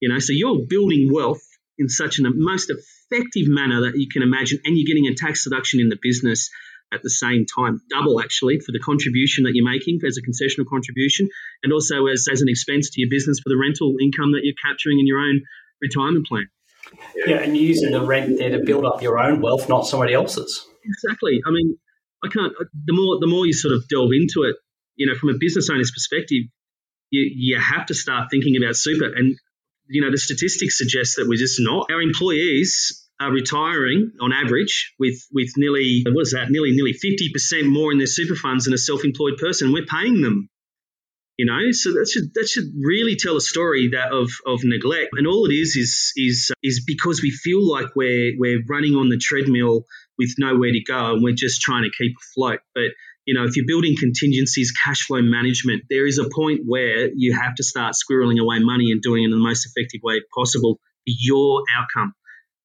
You 0.00 0.08
know, 0.08 0.18
so 0.18 0.32
you're 0.32 0.66
building 0.68 1.10
wealth 1.12 1.42
in 1.78 1.88
such 1.88 2.18
a 2.18 2.22
most 2.24 2.70
effective 2.70 3.48
manner 3.48 3.82
that 3.82 3.98
you 3.98 4.08
can 4.08 4.22
imagine, 4.22 4.60
and 4.64 4.76
you're 4.76 4.86
getting 4.86 5.06
a 5.06 5.14
tax 5.14 5.44
deduction 5.44 5.80
in 5.80 5.88
the 5.88 5.98
business 6.00 6.50
at 6.92 7.02
the 7.02 7.10
same 7.10 7.46
time, 7.46 7.80
double 7.88 8.20
actually 8.20 8.60
for 8.60 8.70
the 8.70 8.78
contribution 8.78 9.44
that 9.44 9.52
you're 9.54 9.64
making 9.64 9.98
as 10.06 10.18
a 10.18 10.22
concessional 10.22 10.66
contribution, 10.68 11.28
and 11.62 11.72
also 11.72 12.06
as, 12.06 12.28
as 12.30 12.42
an 12.42 12.48
expense 12.48 12.90
to 12.90 13.00
your 13.00 13.08
business 13.08 13.40
for 13.40 13.48
the 13.48 13.56
rental 13.56 13.96
income 14.00 14.32
that 14.32 14.40
you're 14.44 14.54
capturing 14.62 14.98
in 15.00 15.06
your 15.06 15.18
own 15.18 15.40
retirement 15.80 16.26
plan. 16.26 16.48
Yeah, 17.16 17.36
and 17.36 17.56
using 17.56 17.92
the 17.92 18.04
rent 18.04 18.38
there 18.38 18.50
to 18.50 18.64
build 18.64 18.84
up 18.84 19.00
your 19.00 19.18
own 19.18 19.40
wealth, 19.40 19.68
not 19.68 19.86
somebody 19.86 20.12
else's. 20.12 20.66
Exactly. 20.84 21.40
I 21.46 21.50
mean, 21.50 21.78
I 22.22 22.28
can't. 22.28 22.52
The 22.86 22.92
more 22.92 23.18
the 23.20 23.26
more 23.26 23.46
you 23.46 23.52
sort 23.52 23.74
of 23.74 23.88
delve 23.88 24.10
into 24.12 24.42
it, 24.42 24.56
you 24.96 25.06
know, 25.06 25.14
from 25.14 25.30
a 25.30 25.38
business 25.38 25.70
owner's 25.70 25.90
perspective, 25.90 26.44
you 27.10 27.30
you 27.34 27.58
have 27.58 27.86
to 27.86 27.94
start 27.94 28.28
thinking 28.30 28.56
about 28.62 28.76
super. 28.76 29.06
And 29.06 29.36
you 29.92 30.02
know, 30.02 30.10
the 30.10 30.18
statistics 30.18 30.78
suggest 30.78 31.16
that 31.16 31.28
we're 31.28 31.38
just 31.38 31.60
not. 31.60 31.90
Our 31.90 32.00
employees 32.00 33.08
are 33.20 33.30
retiring 33.30 34.12
on 34.20 34.32
average 34.32 34.94
with 34.98 35.20
with 35.32 35.52
nearly 35.56 36.04
what 36.06 36.22
is 36.22 36.32
that? 36.32 36.50
Nearly 36.50 36.72
nearly 36.72 36.92
fifty 36.92 37.30
percent 37.32 37.68
more 37.68 37.92
in 37.92 37.98
their 37.98 38.06
super 38.06 38.34
funds 38.34 38.64
than 38.64 38.74
a 38.74 38.78
self-employed 38.78 39.36
person. 39.38 39.72
We're 39.72 39.86
paying 39.86 40.22
them 40.22 40.48
you 41.38 41.46
know 41.46 41.72
so 41.72 41.92
that 41.92 42.08
should 42.08 42.34
that 42.34 42.48
should 42.48 42.72
really 42.80 43.16
tell 43.16 43.36
a 43.36 43.40
story 43.40 43.90
that 43.92 44.12
of 44.12 44.30
of 44.46 44.60
neglect 44.64 45.10
and 45.12 45.26
all 45.26 45.46
it 45.46 45.52
is 45.52 45.76
is 45.76 46.12
is 46.16 46.50
is 46.62 46.84
because 46.86 47.22
we 47.22 47.30
feel 47.30 47.66
like 47.66 47.96
we're 47.96 48.32
we're 48.38 48.62
running 48.68 48.94
on 48.94 49.08
the 49.08 49.18
treadmill 49.18 49.84
with 50.18 50.34
nowhere 50.38 50.72
to 50.72 50.82
go 50.86 51.14
and 51.14 51.22
we're 51.22 51.34
just 51.34 51.62
trying 51.62 51.84
to 51.84 51.90
keep 51.96 52.12
afloat 52.20 52.60
but 52.74 52.90
you 53.24 53.34
know 53.34 53.44
if 53.44 53.56
you're 53.56 53.66
building 53.66 53.94
contingencies 53.98 54.72
cash 54.84 55.06
flow 55.06 55.22
management 55.22 55.82
there 55.90 56.06
is 56.06 56.18
a 56.18 56.28
point 56.28 56.60
where 56.66 57.10
you 57.14 57.34
have 57.34 57.54
to 57.54 57.62
start 57.62 57.94
squirreling 57.94 58.40
away 58.40 58.58
money 58.58 58.90
and 58.92 59.02
doing 59.02 59.22
it 59.22 59.26
in 59.26 59.30
the 59.30 59.36
most 59.36 59.66
effective 59.66 60.00
way 60.02 60.20
possible 60.34 60.74
for 60.76 61.14
your 61.20 61.62
outcome 61.76 62.14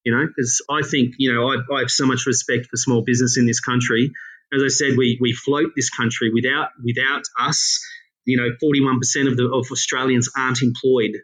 you 0.04 0.12
know 0.12 0.26
because 0.26 0.62
i 0.70 0.82
think 0.82 1.14
you 1.18 1.34
know 1.34 1.48
I, 1.48 1.76
I 1.76 1.80
have 1.82 1.92
so 1.92 2.06
much 2.06 2.26
respect 2.26 2.68
for 2.68 2.78
small 2.78 3.04
business 3.04 3.38
in 3.38 3.46
this 3.46 3.60
country 3.60 4.12
as 4.54 4.64
I 4.64 4.70
said, 4.70 4.96
we, 4.96 5.18
we 5.20 5.34
float 5.34 5.72
this 5.76 5.90
country 5.90 6.32
without 6.34 6.70
without 6.82 7.24
us 7.38 7.86
you 8.28 8.36
know, 8.36 8.50
41% 8.62 9.32
of 9.32 9.38
the 9.38 9.50
of 9.52 9.72
Australians 9.72 10.30
aren't 10.38 10.62
employed. 10.62 11.16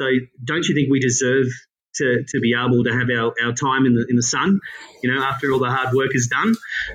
So 0.00 0.06
don't 0.42 0.66
you 0.66 0.74
think 0.74 0.88
we 0.90 1.00
deserve 1.00 1.46
to, 2.00 2.24
to 2.26 2.40
be 2.40 2.54
able 2.58 2.82
to 2.84 2.92
have 2.92 3.08
our, 3.08 3.32
our 3.44 3.52
time 3.52 3.86
in 3.86 3.94
the 3.94 4.06
in 4.08 4.16
the 4.16 4.22
sun, 4.22 4.58
you 5.02 5.12
know, 5.12 5.22
after 5.22 5.52
all 5.52 5.58
the 5.58 5.70
hard 5.70 5.94
work 5.94 6.10
is 6.12 6.28
done. 6.28 6.54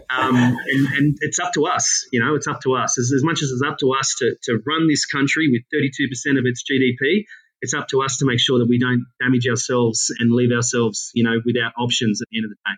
Um, 0.10 0.36
and, 0.36 0.88
and 0.94 1.18
it's 1.22 1.39
up 1.39 1.54
to 1.54 1.65
us, 1.65 2.08
you 2.12 2.20
know, 2.20 2.36
it's 2.36 2.48
up 2.48 2.62
to 2.62 2.76
us. 2.76 2.98
As, 2.98 3.12
as 3.15 3.24
much 3.24 3.41
as 3.41 3.50
it's 3.50 3.63
up 3.65 3.78
to 3.80 3.94
us 3.94 4.15
to, 4.20 4.36
to 4.44 4.60
run 4.65 4.88
this 4.88 5.06
country 5.06 5.50
with 5.52 5.63
32% 5.74 6.38
of 6.38 6.46
its 6.46 6.63
GDP, 6.63 7.26
it's 7.62 7.74
up 7.74 7.88
to 7.89 8.02
us 8.02 8.18
to 8.18 8.26
make 8.26 8.39
sure 8.39 8.60
that 8.60 8.68
we 8.68 8.80
don't 8.80 9.06
damage 9.22 9.48
ourselves 9.48 10.13
and 10.20 10.32
leave 10.32 10.52
ourselves, 10.52 11.12
you 11.13 11.24
know, 11.24 11.38
without 11.46 11.74
options 11.78 12.22
at 12.22 12.28
the 12.30 12.38
end 12.38 12.46
of 12.46 12.52
the 12.52 12.58
day. 12.65 12.78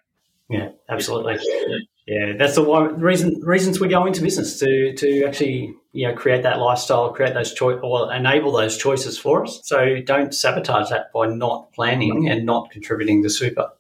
Yeah, 0.50 0.70
absolutely. 0.90 1.38
Yeah. 1.42 1.78
Yeah, 2.08 2.38
that's 2.38 2.56
the 2.56 2.64
reason 2.64 3.42
reasons 3.42 3.82
we 3.82 3.90
go 3.90 4.06
into 4.06 4.22
business 4.22 4.60
to 4.60 4.94
to 4.94 5.26
actually 5.26 5.74
you 5.98 6.08
know 6.08 6.14
create 6.14 6.44
that 6.44 6.60
lifestyle, 6.60 7.12
create 7.12 7.34
those 7.34 7.54
choice 7.56 7.80
or 7.82 8.14
enable 8.14 8.52
those 8.52 8.78
choices 8.78 9.18
for 9.18 9.44
us. 9.44 9.62
So 9.64 10.00
don't 10.06 10.32
sabotage 10.32 10.92
that 10.92 11.12
by 11.12 11.26
not 11.26 11.74
planning 11.74 12.30
and 12.30 12.46
not 12.46 12.70
contributing 12.70 13.24
to 13.24 13.32
super. 13.32 13.72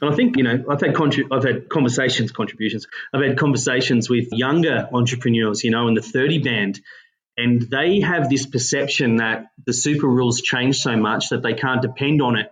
And 0.00 0.12
I 0.12 0.16
think 0.16 0.36
you 0.36 0.42
know 0.42 0.64
I've 0.68 0.80
had 0.80 0.92
contri- 0.92 1.28
I've 1.30 1.44
had 1.44 1.68
conversations, 1.68 2.32
contributions. 2.32 2.88
I've 3.12 3.22
had 3.22 3.38
conversations 3.38 4.10
with 4.10 4.32
younger 4.32 4.88
entrepreneurs, 4.92 5.62
you 5.62 5.70
know, 5.70 5.86
in 5.86 5.94
the 5.94 6.02
thirty 6.02 6.38
band, 6.38 6.80
and 7.36 7.62
they 7.62 8.00
have 8.00 8.28
this 8.28 8.46
perception 8.46 9.16
that 9.16 9.46
the 9.64 9.72
super 9.72 10.08
rules 10.08 10.40
change 10.40 10.78
so 10.78 10.96
much 10.96 11.28
that 11.28 11.44
they 11.44 11.54
can't 11.54 11.80
depend 11.80 12.22
on 12.22 12.36
it 12.36 12.50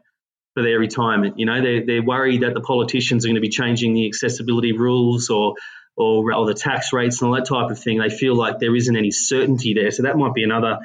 for 0.55 0.63
their 0.63 0.79
retirement. 0.79 1.39
You 1.41 1.47
know, 1.47 1.61
they're, 1.63 1.85
they're 1.85 2.03
worried 2.03 2.43
that 2.43 2.55
the 2.55 2.61
politicians 2.61 3.25
are 3.25 3.29
going 3.29 3.37
to 3.37 3.41
be 3.41 3.49
changing 3.49 3.95
the 3.95 4.07
accessibility 4.07 4.73
rules 4.73 5.31
or, 5.31 5.55
or, 5.97 6.35
or 6.35 6.47
the 6.47 6.55
tax 6.55 6.93
rates 6.93 7.21
and 7.21 7.29
all 7.29 7.37
that 7.37 7.47
type 7.47 7.71
of 7.71 7.79
thing. 7.79 7.99
They 7.99 8.11
feel 8.11 8.35
like 8.35 8.59
there 8.59 8.75
isn't 8.75 8.97
any 8.97 9.11
certainty 9.11 9.75
there. 9.75 9.91
So 9.91 10.05
that 10.05 10.17
might 10.17 10.35
be 10.35 10.45
another 10.45 10.79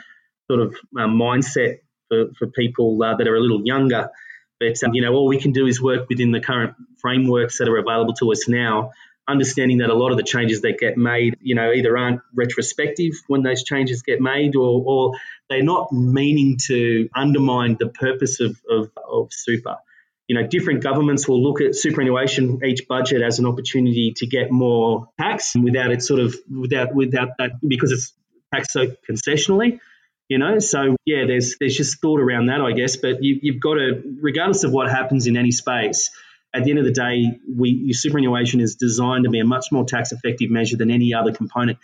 sort 0.50 0.62
of 0.62 0.76
uh, 0.96 1.08
mindset 1.08 1.80
for, 2.10 2.26
for 2.38 2.48
people 2.48 3.02
uh, 3.02 3.15
that 3.15 3.28
are 3.28 3.36
a 3.36 3.39
little 3.39 3.62
younger. 3.63 4.10
But, 4.60 4.84
um, 4.84 4.93
you 4.93 5.02
know, 5.02 5.13
all 5.13 5.28
we 5.28 5.39
can 5.39 5.52
do 5.52 5.67
is 5.67 5.82
work 5.82 6.10
within 6.10 6.32
the 6.32 6.39
current 6.39 6.76
frameworks 7.00 7.60
that 7.60 7.67
are 7.67 7.78
available 7.78 8.13
to 8.15 8.32
us 8.32 8.48
now 8.48 8.91
understanding 9.28 9.80
that 9.80 9.89
a 9.89 9.93
lot 9.93 10.12
of 10.12 10.17
the 10.17 10.24
changes 10.24 10.62
that 10.62 10.78
get 10.80 10.98
made, 10.98 11.36
you 11.41 11.54
know, 11.54 11.72
either 11.72 11.98
aren't 11.98 12.22
retrospective 12.34 13.13
when 13.28 13.43
those 13.43 13.63
changes 13.63 14.02
get 14.02 14.22
made 14.22 14.56
or, 14.56 14.84
or 14.86 15.12
they're 15.50 15.63
not 15.63 15.91
meaning 15.91 16.58
to 16.67 17.10
undermine 17.15 17.76
the 17.78 17.89
purpose 17.89 18.39
of, 18.39 18.58
of, 18.70 18.89
of 19.06 19.28
super. 19.32 19.78
You 20.28 20.36
know, 20.36 20.46
different 20.46 20.84
governments 20.84 21.28
will 21.28 21.42
look 21.42 21.62
at 21.62 21.76
superannuation 21.76 22.60
each 22.66 22.88
budget 22.88 23.22
as 23.22 23.40
an 23.40 23.46
opportunity 23.46 24.13
to 24.18 24.28
get 24.28 24.52
more 24.52 25.08
tax 25.20 25.56
without 25.56 25.92
it 25.92 26.02
sort 26.02 26.20
of 26.20 26.36
without 26.50 26.94
without 26.94 27.30
that 27.38 27.52
because 27.66 27.92
it's 27.92 28.13
taxed 28.54 28.72
so 28.72 28.88
concessionally 29.10 29.80
you 30.30 30.38
know 30.38 30.58
so 30.60 30.96
yeah 31.06 31.26
there's 31.28 31.58
there's 31.60 31.76
just 31.76 32.00
thought 32.00 32.22
around 32.22 32.46
that 32.46 32.62
i 32.62 32.72
guess 32.72 32.96
but 32.96 33.22
you, 33.22 33.38
you've 33.42 33.60
got 33.60 33.74
to 33.74 34.02
regardless 34.22 34.63
of 34.63 34.72
what 34.72 34.90
happens 34.90 35.28
in 35.28 35.36
any 35.36 35.52
space 35.52 36.12
at 36.54 36.63
the 36.63 36.72
end 36.72 36.80
of 36.80 36.86
the 36.86 36.92
day, 36.92 37.40
we 37.56 37.94
superannuation 37.94 38.62
is 38.62 38.76
designed 38.76 39.26
to 39.26 39.30
be 39.30 39.40
a 39.40 39.46
much 39.46 39.68
more 39.72 39.86
tax 39.86 40.12
effective 40.12 40.50
measure 40.50 40.78
than 40.78 40.92
any 40.92 41.13
other 41.13 41.32
component. 41.32 41.78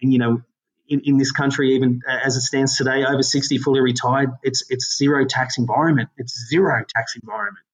And 0.00 0.12
you 0.12 0.18
know, 0.18 0.42
in, 0.88 1.02
in 1.04 1.18
this 1.18 1.32
country, 1.32 1.74
even 1.74 2.00
as 2.08 2.36
it 2.36 2.42
stands 2.42 2.76
today, 2.76 3.04
over 3.04 3.22
60 3.22 3.58
fully 3.58 3.80
retired, 3.80 4.30
it's 4.42 4.64
it's 4.70 4.96
zero 4.96 5.24
tax 5.26 5.58
environment. 5.58 6.10
It's 6.16 6.48
zero 6.48 6.84
tax 6.88 7.16
environment. 7.20 7.64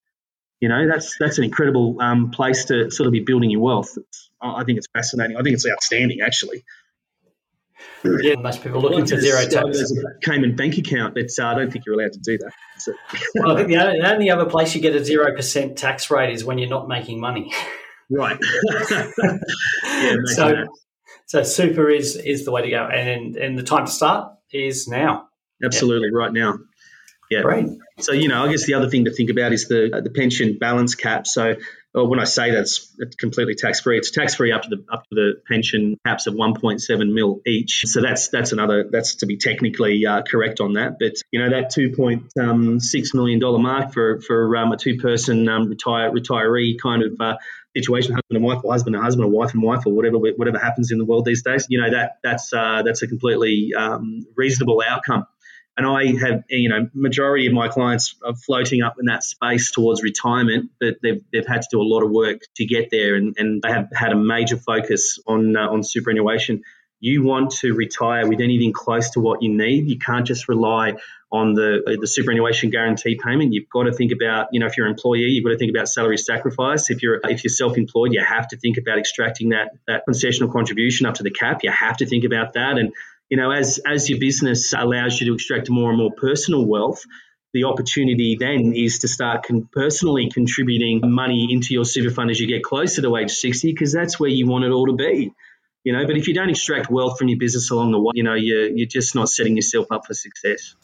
You 0.65 0.71
know, 0.71 0.89
that's 0.89 1.19
that's 1.21 1.37
an 1.37 1.45
incredible 1.45 1.99
um, 2.01 2.31
place 2.31 2.65
to 2.65 2.91
sort 2.91 3.07
of 3.07 3.13
be 3.13 3.21
building 3.21 3.51
your 3.51 3.61
wealth. 3.61 3.99
It's, 3.99 4.31
I 4.41 4.65
think 4.65 4.79
it's 4.79 4.87
fascinating. 4.95 5.37
I 5.37 5.43
think 5.43 5.53
it's 5.53 5.69
outstanding, 5.69 6.23
actually. 6.23 6.65
Yeah, 8.03 8.37
most 8.37 8.63
people 8.63 8.81
looking 8.81 9.05
to 9.05 9.21
zero 9.21 9.43
tax. 9.43 9.79
As 9.79 9.93
a 9.93 10.19
Cayman 10.27 10.57
bank 10.57 10.79
account, 10.79 11.13
but 11.13 11.27
uh, 11.39 11.49
I 11.49 11.55
don't 11.55 11.71
think 11.71 11.85
you're 11.85 12.01
allowed 12.01 12.15
to 12.15 12.19
do 12.21 12.39
that. 12.39 12.53
So. 12.79 12.95
well, 13.35 13.53
I 13.53 13.57
think 13.57 13.69
the 13.69 13.77
only, 13.77 14.01
the 14.01 14.11
only 14.11 14.31
other 14.31 14.47
place 14.47 14.75
you 14.75 14.81
get 14.81 14.97
a 14.97 15.05
zero 15.05 15.37
percent 15.37 15.77
tax 15.77 16.11
rate 16.11 16.33
is 16.33 16.47
when 16.47 16.57
you're 16.57 16.71
not 16.71 16.89
making 16.89 17.21
money. 17.21 17.53
Right. 18.11 18.39
yeah, 18.91 20.15
so, 20.25 20.49
that. 20.49 20.69
so 21.27 21.43
super 21.43 21.91
is 21.91 22.17
is 22.17 22.47
the 22.47 22.53
way 22.53 22.63
to 22.63 22.71
go, 22.71 22.87
and 22.87 23.37
and 23.37 23.59
the 23.59 23.63
time 23.63 23.85
to 23.85 23.93
start 23.93 24.33
is 24.51 24.89
now. 24.89 25.29
Absolutely, 25.63 26.09
yeah. 26.11 26.19
right 26.19 26.33
now. 26.33 26.55
Yeah. 27.35 27.43
Great. 27.43 27.67
So 28.01 28.13
you 28.13 28.29
know, 28.29 28.45
I 28.45 28.51
guess 28.51 28.65
the 28.67 28.75
other 28.75 28.89
thing 28.89 29.07
to 29.07 29.13
think 29.13 29.31
about 29.31 29.53
is 29.53 29.67
the 29.67 30.01
the 30.03 30.11
pension 30.11 30.59
balance 30.59 30.95
cap. 30.95 31.27
So 31.27 31.57
well, 31.93 32.09
when 32.09 32.19
I 32.21 32.25
say 32.25 32.51
that's 32.51 32.93
it's 32.99 33.17
completely 33.17 33.55
tax 33.55 33.81
free, 33.81 33.99
it's 33.99 34.11
tax 34.11 34.35
free 34.35 34.53
up 34.53 34.63
to 34.63 34.69
the 34.69 34.85
up 34.93 35.05
to 35.09 35.15
the 35.15 35.33
pension 35.49 35.97
caps 36.05 36.27
of 36.27 36.35
1.7 36.35 37.13
mil 37.13 37.41
each. 37.47 37.83
So 37.87 38.01
that's 38.03 38.29
that's 38.29 38.53
another 38.53 38.89
that's 38.91 39.17
to 39.17 39.27
be 39.27 39.37
technically 39.37 40.05
uh, 40.07 40.23
correct 40.23 40.61
on 40.61 40.75
that. 40.75 40.99
But 40.99 41.15
you 41.33 41.41
know 41.41 41.51
that 41.51 41.73
2.6 41.73 42.41
um, 42.41 42.81
million 43.15 43.41
dollar 43.41 43.59
mark 43.59 43.93
for 43.93 44.21
for 44.21 44.57
um, 44.57 44.73
a 44.73 44.77
two 44.77 44.99
person 44.99 45.49
um, 45.49 45.69
retire 45.69 46.11
retiree 46.13 46.81
kind 46.81 47.03
of 47.03 47.21
uh, 47.21 47.37
situation, 47.77 48.15
husband 48.15 48.37
and 48.37 48.45
wife, 48.45 48.61
or 48.65 48.73
husband 48.73 48.95
and 48.95 49.05
husband, 49.05 49.27
or 49.27 49.31
wife 49.31 49.53
and 49.55 49.63
wife, 49.63 49.87
or 49.87 49.93
whatever 49.93 50.19
whatever 50.19 50.59
happens 50.59 50.91
in 50.91 50.99
the 50.99 51.05
world 51.05 51.25
these 51.25 51.43
days. 51.43 51.67
You 51.69 51.81
know 51.81 51.91
that 51.91 52.19
that's 52.23 52.53
uh, 52.53 52.83
that's 52.85 53.03
a 53.03 53.07
completely 53.07 53.73
um, 53.77 54.27
reasonable 54.37 54.83
outcome. 54.87 55.27
And 55.77 55.87
I 55.87 56.17
have, 56.25 56.45
you 56.49 56.69
know, 56.69 56.89
majority 56.95 57.47
of 57.47 57.53
my 57.53 57.69
clients 57.69 58.15
are 58.25 58.35
floating 58.35 58.83
up 58.83 58.97
in 59.01 59.07
that 59.07 59.25
space 59.25 59.73
towards 59.73 60.03
retirement, 60.03 60.71
but 60.81 60.97
they've, 61.03 61.23
they've 61.33 61.47
had 61.47 61.63
to 61.63 61.69
do 61.71 61.81
a 61.81 61.83
lot 61.83 62.03
of 62.03 62.11
work 62.11 62.43
to 62.57 62.65
get 62.65 62.91
there, 62.91 63.17
and, 63.17 63.35
and 63.39 63.61
they 63.61 63.71
have 63.71 63.89
had 63.93 64.13
a 64.13 64.17
major 64.17 64.57
focus 64.57 65.19
on 65.27 65.57
uh, 65.57 65.69
on 65.69 65.83
superannuation 65.83 66.63
you 67.05 67.23
want 67.23 67.51
to 67.51 67.75
retire 67.75 68.27
with 68.27 68.41
anything 68.41 68.73
close 68.73 69.11
to 69.11 69.21
what 69.21 69.43
you 69.43 69.55
need. 69.55 69.91
You 69.91 69.99
can't 69.99 70.27
just 70.27 70.49
rely 70.49 70.95
on 71.31 71.53
the 71.53 71.99
the 72.01 72.07
superannuation 72.07 72.71
guarantee 72.71 73.21
payment. 73.23 73.53
You've 73.53 73.69
got 73.69 73.83
to 73.83 73.93
think 73.93 74.11
about, 74.11 74.49
you 74.53 74.61
know, 74.61 74.67
if 74.67 74.79
you're 74.79 74.87
an 74.87 74.93
employee, 74.93 75.25
you've 75.25 75.45
got 75.45 75.51
to 75.51 75.59
think 75.59 75.71
about 75.71 75.87
salary 75.87 76.17
sacrifice. 76.17 76.89
If 76.89 77.03
you're 77.03 77.21
if 77.25 77.45
you're 77.45 77.51
self-employed, 77.51 78.15
you 78.15 78.25
have 78.25 78.49
to 78.49 78.57
think 78.57 78.79
about 78.79 78.99
extracting 78.99 79.51
that 79.51 79.73
that 79.87 80.05
concessional 80.09 80.51
contribution 80.51 81.05
up 81.05 81.17
to 81.17 81.23
the 81.23 81.31
cap. 81.31 81.63
You 81.63 81.71
have 81.71 81.99
to 81.99 82.07
think 82.07 82.25
about 82.25 82.55
that. 82.55 82.79
And 82.79 82.95
you 83.35 83.41
know, 83.41 83.51
as 83.51 83.81
as 83.85 84.09
your 84.09 84.21
business 84.21 84.73
allows 84.73 85.21
you 85.21 85.27
to 85.27 85.35
extract 85.35 85.69
more 85.69 85.91
and 85.91 85.99
more 85.99 86.13
personal 86.17 86.65
wealth, 86.65 87.03
the 87.53 87.65
opportunity 87.65 88.37
then 88.39 88.75
is 88.77 89.01
to 89.01 89.09
start 89.09 89.45
con- 89.45 89.69
personally 89.73 90.31
contributing 90.31 91.01
money 91.03 91.49
into 91.51 91.75
your 91.75 91.85
super 91.85 92.15
fund 92.15 92.31
as 92.31 92.39
you 92.39 92.47
get 92.47 92.63
closer 92.63 93.03
to 93.03 93.17
age 93.17 93.33
60 93.33 93.73
because 93.73 93.93
that's 93.93 94.21
where 94.21 94.31
you 94.31 94.47
want 94.47 94.65
it 94.65 94.71
all 94.71 94.87
to 94.87 94.93
be 94.93 95.33
you 95.83 95.93
know. 95.93 96.07
But 96.07 96.17
if 96.17 96.29
you 96.29 96.35
don't 96.35 96.49
extract 96.49 96.93
wealth 96.93 97.19
from 97.19 97.27
your 97.27 97.39
business 97.41 97.73
along 97.73 97.91
the 97.91 98.01
way, 98.01 98.13
you 98.15 98.23
know, 98.23 98.35
you're, 98.35 98.69
you're 98.69 98.87
just 98.87 99.17
not 99.17 99.29
setting 99.29 99.57
yourself 99.57 99.89
up 99.91 100.07
for 100.07 100.15
success. 100.15 100.77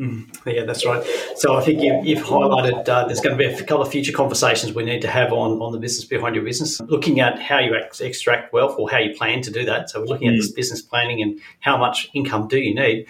Mm, 0.00 0.34
yeah, 0.46 0.64
that's 0.64 0.86
right. 0.86 1.04
So 1.36 1.56
I 1.56 1.60
think 1.60 1.82
you've, 1.82 2.06
you've 2.06 2.26
highlighted 2.26 2.88
uh, 2.88 3.04
there's 3.04 3.20
going 3.20 3.36
to 3.36 3.38
be 3.38 3.44
a 3.44 3.58
couple 3.58 3.82
of 3.82 3.90
future 3.90 4.12
conversations 4.12 4.72
we 4.72 4.82
need 4.82 5.02
to 5.02 5.08
have 5.08 5.30
on, 5.30 5.60
on 5.60 5.72
the 5.72 5.78
business 5.78 6.06
behind 6.06 6.34
your 6.34 6.44
business, 6.44 6.80
looking 6.80 7.20
at 7.20 7.38
how 7.38 7.58
you 7.58 7.76
ex- 7.76 8.00
extract 8.00 8.50
wealth 8.50 8.76
or 8.78 8.90
how 8.90 8.96
you 8.96 9.14
plan 9.14 9.42
to 9.42 9.50
do 9.50 9.66
that. 9.66 9.90
So 9.90 10.00
we're 10.00 10.06
looking 10.06 10.28
mm. 10.28 10.32
at 10.32 10.36
this 10.38 10.52
business 10.52 10.80
planning 10.80 11.20
and 11.20 11.38
how 11.60 11.76
much 11.76 12.08
income 12.14 12.48
do 12.48 12.58
you 12.58 12.74
need. 12.74 13.08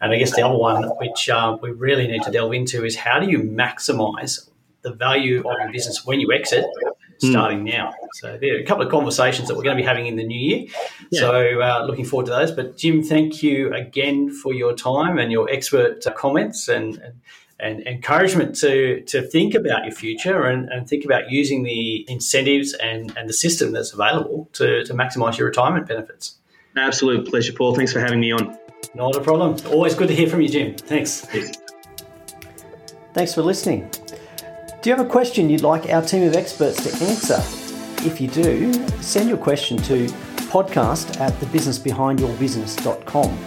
And 0.00 0.12
I 0.12 0.18
guess 0.18 0.34
the 0.34 0.44
other 0.44 0.58
one, 0.58 0.82
which 0.98 1.28
uh, 1.28 1.56
we 1.62 1.70
really 1.70 2.08
need 2.08 2.24
to 2.24 2.32
delve 2.32 2.52
into, 2.52 2.84
is 2.84 2.96
how 2.96 3.20
do 3.20 3.30
you 3.30 3.38
maximize 3.38 4.50
the 4.82 4.92
value 4.92 5.38
of 5.38 5.56
your 5.60 5.72
business 5.72 6.04
when 6.04 6.20
you 6.20 6.32
exit. 6.32 6.66
Starting 7.18 7.60
mm. 7.60 7.72
now. 7.72 7.94
So 8.14 8.38
there 8.40 8.56
are 8.56 8.60
a 8.60 8.64
couple 8.64 8.84
of 8.84 8.90
conversations 8.90 9.48
that 9.48 9.56
we're 9.56 9.62
going 9.62 9.76
to 9.76 9.82
be 9.82 9.86
having 9.86 10.06
in 10.06 10.16
the 10.16 10.24
new 10.24 10.38
year. 10.38 10.66
Yeah. 11.10 11.20
So 11.20 11.60
uh, 11.60 11.84
looking 11.86 12.04
forward 12.04 12.26
to 12.26 12.32
those. 12.32 12.50
But 12.50 12.76
Jim, 12.76 13.02
thank 13.02 13.42
you 13.42 13.72
again 13.72 14.30
for 14.30 14.52
your 14.52 14.74
time 14.74 15.18
and 15.18 15.30
your 15.32 15.50
expert 15.50 16.06
uh, 16.06 16.12
comments 16.12 16.68
and, 16.68 16.98
and 16.98 17.20
and 17.60 17.86
encouragement 17.86 18.56
to 18.56 19.00
to 19.02 19.22
think 19.22 19.54
about 19.54 19.84
your 19.84 19.94
future 19.94 20.44
and, 20.44 20.68
and 20.70 20.88
think 20.88 21.04
about 21.04 21.30
using 21.30 21.62
the 21.62 22.04
incentives 22.08 22.74
and, 22.74 23.16
and 23.16 23.28
the 23.28 23.32
system 23.32 23.72
that's 23.72 23.92
available 23.92 24.48
to, 24.54 24.84
to 24.84 24.92
maximize 24.92 25.38
your 25.38 25.46
retirement 25.46 25.86
benefits. 25.86 26.36
Absolute 26.76 27.28
pleasure, 27.28 27.52
Paul. 27.52 27.74
Thanks 27.74 27.92
for 27.92 28.00
having 28.00 28.20
me 28.20 28.32
on. 28.32 28.58
Not 28.94 29.16
a 29.16 29.20
problem. 29.20 29.56
Always 29.72 29.94
good 29.94 30.08
to 30.08 30.14
hear 30.14 30.28
from 30.28 30.40
you, 30.40 30.48
Jim. 30.48 30.74
Thanks. 30.74 31.20
Thanks, 31.20 31.56
Thanks 33.14 33.32
for 33.32 33.42
listening. 33.42 33.88
Do 34.84 34.90
you 34.90 34.96
have 34.96 35.06
a 35.06 35.08
question 35.08 35.48
you'd 35.48 35.62
like 35.62 35.88
our 35.88 36.02
team 36.02 36.24
of 36.24 36.36
experts 36.36 36.82
to 36.82 36.90
answer? 37.06 37.42
If 38.06 38.20
you 38.20 38.28
do, 38.28 38.70
send 39.00 39.30
your 39.30 39.38
question 39.38 39.78
to 39.78 40.08
podcast 40.52 41.18
at 41.22 41.32
thebusinessbehindyourbusiness.com. 41.40 43.38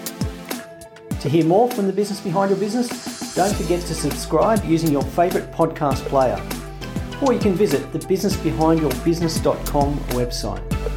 To 1.20 1.30
hear 1.30 1.46
more 1.46 1.70
from 1.70 1.86
the 1.86 1.94
business 1.94 2.20
behind 2.22 2.50
your 2.50 2.60
business, 2.60 3.36
don't 3.36 3.54
forget 3.54 3.82
to 3.82 3.94
subscribe 3.94 4.66
using 4.66 4.92
your 4.92 5.04
favourite 5.04 5.52
podcast 5.52 6.04
player. 6.08 6.42
Or 7.22 7.34
you 7.34 7.40
can 7.40 7.54
visit 7.54 7.94
the 7.94 8.00
businessbehindyourbusiness.com 8.00 9.96
website. 10.18 10.97